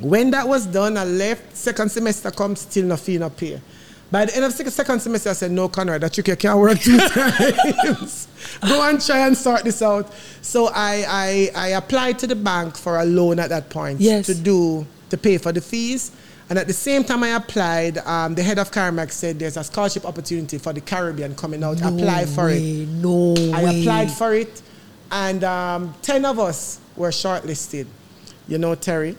[0.00, 1.56] When that was done, I left.
[1.56, 3.60] Second semester comes, still no fee, no pay.
[4.10, 6.58] By the end of sec- second semester, I said, no, Conrad, that trick you can't
[6.58, 8.28] work two times.
[8.60, 10.12] Go and try and sort this out.
[10.42, 14.26] So I, I, I applied to the bank for a loan at that point Yes.
[14.26, 16.12] to do, to pay for the fees.
[16.48, 19.64] And at the same time I applied, um, the head of CARIMAC said there's a
[19.64, 21.78] scholarship opportunity for the Caribbean coming out.
[21.82, 22.60] Apply for it.
[22.60, 23.80] way, No I way.
[23.80, 24.62] applied for it,
[25.10, 27.86] and um, 10 of us were shortlisted.
[28.46, 29.16] You know, Terri,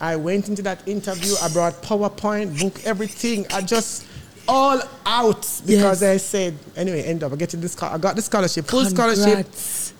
[0.00, 3.46] I went into that interview, I brought PowerPoint, book, everything.
[3.52, 4.06] I just
[4.48, 6.02] all out because Yes.
[6.02, 9.46] I said, anyway, end up, getting this, I got the scholarship, full scholarship,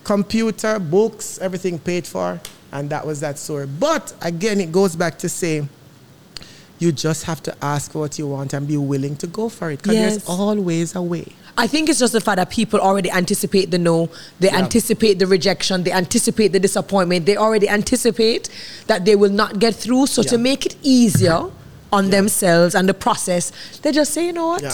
[0.05, 2.41] computer, books, everything paid for,
[2.73, 3.67] and that was that story.
[3.67, 5.67] But again, it goes back to say,
[6.79, 9.81] you just have to ask what you want and be willing to go for it
[9.83, 10.17] because Yes.
[10.17, 11.27] there's always a way.
[11.57, 14.09] I think it's just the fact that people already anticipate the no,
[14.41, 14.57] they Yeah.
[14.57, 18.49] anticipate the rejection, they anticipate the disappointment, they already anticipate
[18.89, 20.07] that they will not get through.
[20.09, 21.45] So to make it easier
[21.93, 24.63] on themselves and the process, they just say, you know what?
[24.63, 24.73] Yeah.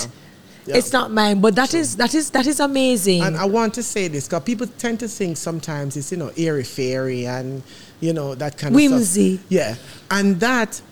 [0.67, 0.77] Yeah.
[0.77, 1.41] It's not mine.
[1.41, 3.23] But that is that is that is amazing.
[3.23, 6.31] And I want to say this because people tend to think sometimes it's, you know,
[6.37, 7.63] airy fairy and,
[8.01, 9.37] you know, that kind of Whimsy.
[9.37, 9.47] stuff.
[9.49, 9.75] Yeah.
[10.11, 10.83] And that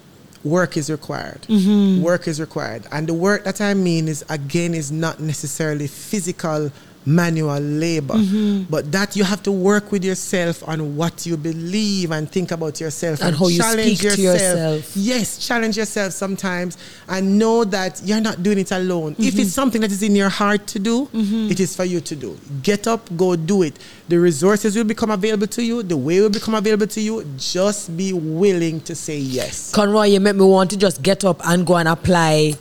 [0.45, 1.43] work is required.
[1.43, 2.03] Mm-hmm.
[2.03, 2.87] Work is required.
[2.91, 6.73] And the work that I mean is, again, is not necessarily physical
[7.07, 8.65] manual labor, Mm-hmm.
[8.69, 12.81] but that you have to work with yourself on what you believe and think about
[12.81, 14.93] yourself And how you challenge speak to yourself.
[14.97, 16.77] Yes, challenge yourself sometimes
[17.09, 19.13] and know that you're not doing it alone.
[19.19, 19.41] If Mm-hmm.
[19.43, 22.37] it's something that is in your heart to do, it is for you to do.
[22.63, 23.79] Get up, go do it.
[24.09, 27.25] The resources will become available to you, the way will become available to you.
[27.39, 29.73] Just be willing to say yes.
[29.73, 32.55] Conroy, you make me want to just get up and go and apply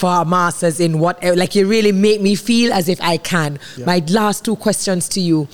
[0.00, 1.36] for a master's in whatever.
[1.36, 3.58] Like you really make me feel as if I can.
[3.76, 3.84] Yeah.
[3.84, 5.46] My last two questions to you.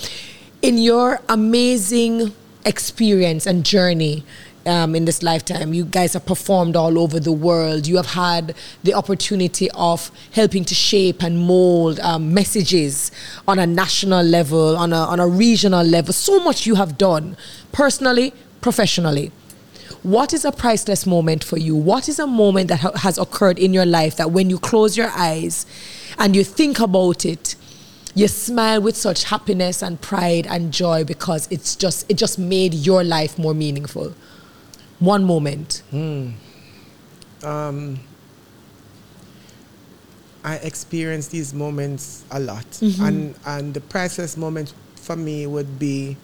[0.62, 2.32] In your amazing
[2.64, 4.24] experience and journey,
[4.66, 5.72] um, in this lifetime.
[5.72, 7.86] You guys have performed all over the world.
[7.86, 13.12] You have had the opportunity of helping to shape and mold um, messages
[13.46, 16.12] on a national level, on a, on a regional level.
[16.12, 17.36] So much you have done
[17.72, 19.30] personally, professionally.
[20.06, 21.74] What is a priceless moment for you?
[21.74, 24.96] What is a moment that ha- has occurred in your life that when you close
[24.96, 25.66] your eyes
[26.16, 27.56] and you think about it,
[28.14, 32.72] you smile with such happiness and pride and joy because it's just it just made
[32.72, 34.14] your life more meaningful
[35.00, 36.32] one moment mm.
[37.42, 37.98] um,
[40.44, 43.04] i experience these moments a lot mm-hmm.
[43.04, 46.16] and and the priceless moment for me would be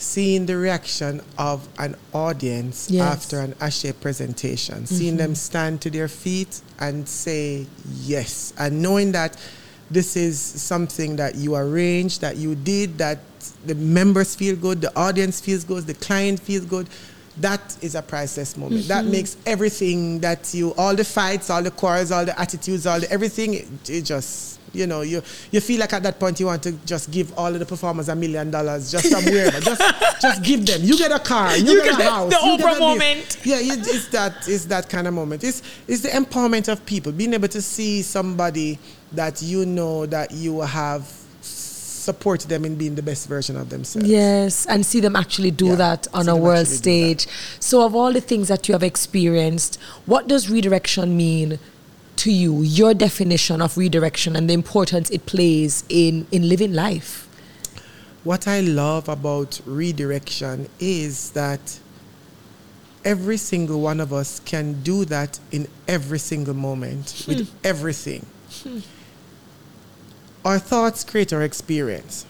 [0.00, 3.02] seeing the reaction of an audience yes.
[3.02, 4.84] after an Ashe presentation, mm-hmm.
[4.84, 7.66] seeing them stand to their feet and say
[8.02, 9.36] yes, and knowing that
[9.90, 13.18] this is something that you arranged, that you did, that
[13.64, 16.88] the members feel good, the audience feels good, the client feels good.
[17.38, 18.82] That is a priceless moment.
[18.82, 18.88] Mm-hmm.
[18.88, 23.00] That makes everything that you, all the fights, all the quarrels, all the attitudes, all
[23.00, 26.46] the everything, it, it just, you know, you you feel like at that point you
[26.46, 29.60] want to just give all of the performers a million dollars just from wherever.
[29.60, 29.82] just
[30.22, 30.80] just give them.
[30.82, 32.30] You get a car, you, you get, a house.
[32.30, 33.38] The Oprah moment.
[33.44, 35.44] Yeah, it's that it's that kind of moment.
[35.44, 38.78] It's it's the empowerment of people, being able to see somebody
[39.12, 41.10] that you know that you have
[42.08, 44.08] support them in being the best version of themselves.
[44.08, 47.26] Yes, and see them actually do yeah, that on a world stage.
[47.60, 51.58] So, of all the things that you have experienced, what does redirection mean
[52.18, 52.62] to you?
[52.62, 57.26] Your definition of redirection and the importance it plays in, in living life?
[58.24, 61.80] What I love about redirection is that
[63.04, 67.32] every single one of us can do that in every single moment hmm.
[67.32, 68.26] with everything.
[68.62, 68.80] Hmm
[70.48, 72.24] our thoughts create our experience.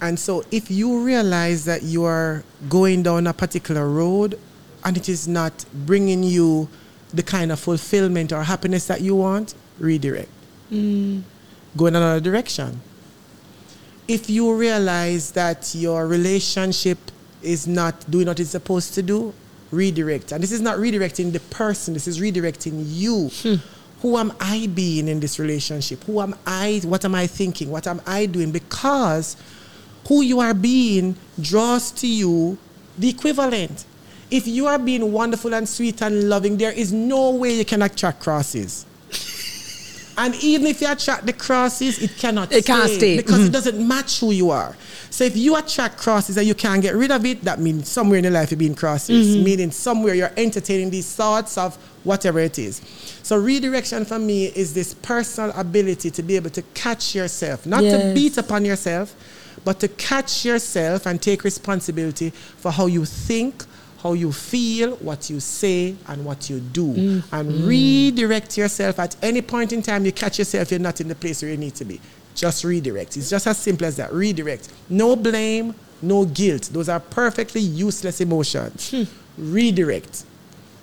[0.00, 4.38] And so if you realize that you are going down a particular road
[4.84, 6.68] and it is not bringing you
[7.14, 10.28] the kind of fulfillment or happiness that you want, redirect.
[10.70, 11.22] Mm.
[11.76, 12.80] Go in another direction.
[14.06, 16.98] If you realize that your relationship
[17.42, 19.32] is not doing what it's supposed to do,
[19.70, 20.32] redirect.
[20.32, 23.30] And this is not redirecting the person, this is redirecting you.
[23.42, 23.56] Hmm
[24.04, 26.04] who am I being in this relationship?
[26.04, 26.82] Who am I?
[26.84, 27.70] What am I thinking?
[27.70, 28.52] What am I doing?
[28.52, 29.34] Because
[30.06, 32.58] who you are being draws to you
[32.98, 33.86] the equivalent.
[34.34, 37.82] If you are being wonderful and sweet and loving, there is no way you can
[37.82, 38.84] attract crosses.
[40.18, 43.46] and even if you attract the crosses, it cannot it stay can't stay because mm-hmm.
[43.46, 44.76] it doesn't match who you are.
[45.10, 48.18] So if you attract crosses and you can't get rid of it, that means somewhere
[48.18, 49.44] in your life you're being crosses, mm-hmm.
[49.44, 52.82] meaning somewhere you're entertaining these thoughts of whatever it is.
[53.22, 57.84] So redirection for me is this personal ability to be able to catch yourself, not
[57.84, 58.02] yes.
[58.02, 59.14] to beat upon yourself,
[59.64, 63.64] but to catch yourself and take responsibility for how you think,
[64.04, 66.92] how you feel, what you say, and what you do.
[66.92, 67.24] Mm.
[67.32, 71.14] And redirect yourself at any point in time you catch yourself, you're not in the
[71.14, 71.98] place where you need to be.
[72.34, 73.16] Just redirect.
[73.16, 74.12] It's just as simple as that.
[74.12, 74.70] Redirect.
[74.90, 76.64] No blame, no guilt.
[76.70, 78.90] Those are perfectly useless emotions.
[78.90, 79.04] Hmm.
[79.38, 80.24] Redirect.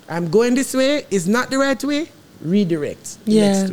[0.08, 2.08] I'm going this way is not the right way,
[2.42, 3.66] redirect yeah.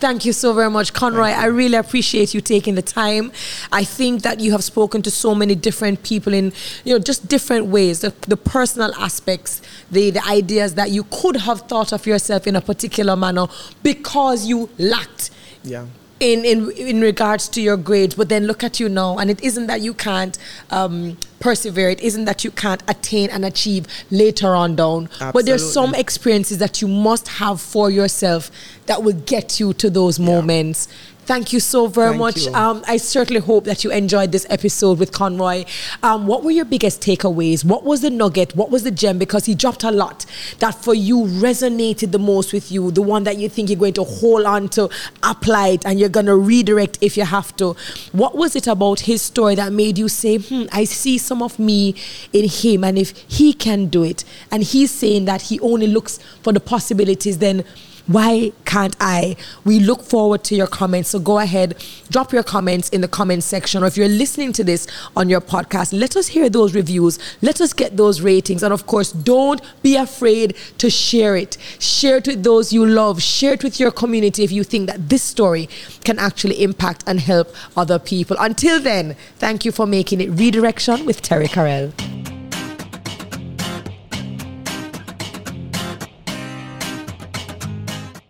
[0.00, 1.28] Thank you so very much, Conroy.
[1.28, 3.32] I really appreciate you taking the time.
[3.72, 6.52] I think that you have spoken to so many different people in,
[6.84, 8.00] you know, just different ways.
[8.00, 12.56] The, the personal aspects, the, the ideas that you could have thought of yourself in
[12.56, 13.46] a particular manner
[13.82, 15.30] because you lacked.
[15.62, 15.86] Yeah
[16.18, 19.42] in, in in regards to your grades, but then look at you now, and it
[19.42, 20.38] isn't that you can't
[20.70, 21.90] um, persevere.
[21.90, 25.04] It isn't that you can't attain and achieve later on down.
[25.04, 25.32] Absolutely.
[25.32, 28.50] But there's some experiences that you must have for yourself
[28.86, 30.88] that will get you to those moments.
[31.26, 32.46] Thank you so very Thank much.
[32.54, 35.64] Um, I certainly hope that you enjoyed this episode with Conroy.
[36.04, 37.64] Um, what were your biggest takeaways?
[37.64, 38.54] What was the nugget?
[38.54, 39.18] What was the gem?
[39.18, 40.24] Because he dropped a lot
[40.60, 43.94] that for you resonated the most with you, the one that you think you're going
[43.94, 44.88] to hold on to,
[45.24, 47.74] apply it, and you're going to redirect if you have to.
[48.12, 51.58] What was it about his story that made you say, hmm, I see some of
[51.58, 51.96] me
[52.32, 56.20] in him, and if he can do it, and he's saying that he only looks
[56.42, 57.64] for the possibilities, then
[58.06, 59.36] why can't I?
[59.64, 61.10] We look forward to your comments.
[61.10, 63.82] So go ahead, drop your comments in the comment section.
[63.82, 64.86] Or if you're listening to this
[65.16, 67.18] on your podcast, let us hear those reviews.
[67.42, 68.62] Let us get those ratings.
[68.62, 71.56] And of course, don't be afraid to share it.
[71.78, 73.22] Share it with those you love.
[73.22, 75.68] Share it with your community if you think that this story
[76.04, 78.36] can actually impact and help other people.
[78.38, 82.35] Until then, thank you for making it Redirection with Terri Karelle.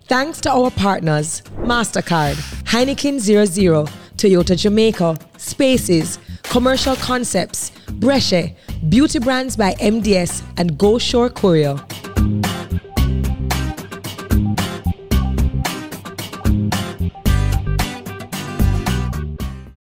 [0.08, 8.54] Thanks to our partners MasterCard, Heineken 00, Toyota Jamaica, Spaces, Commercial Concepts, Breche,
[8.88, 11.74] Beauty Brands by MDS, and Go Shore Courier.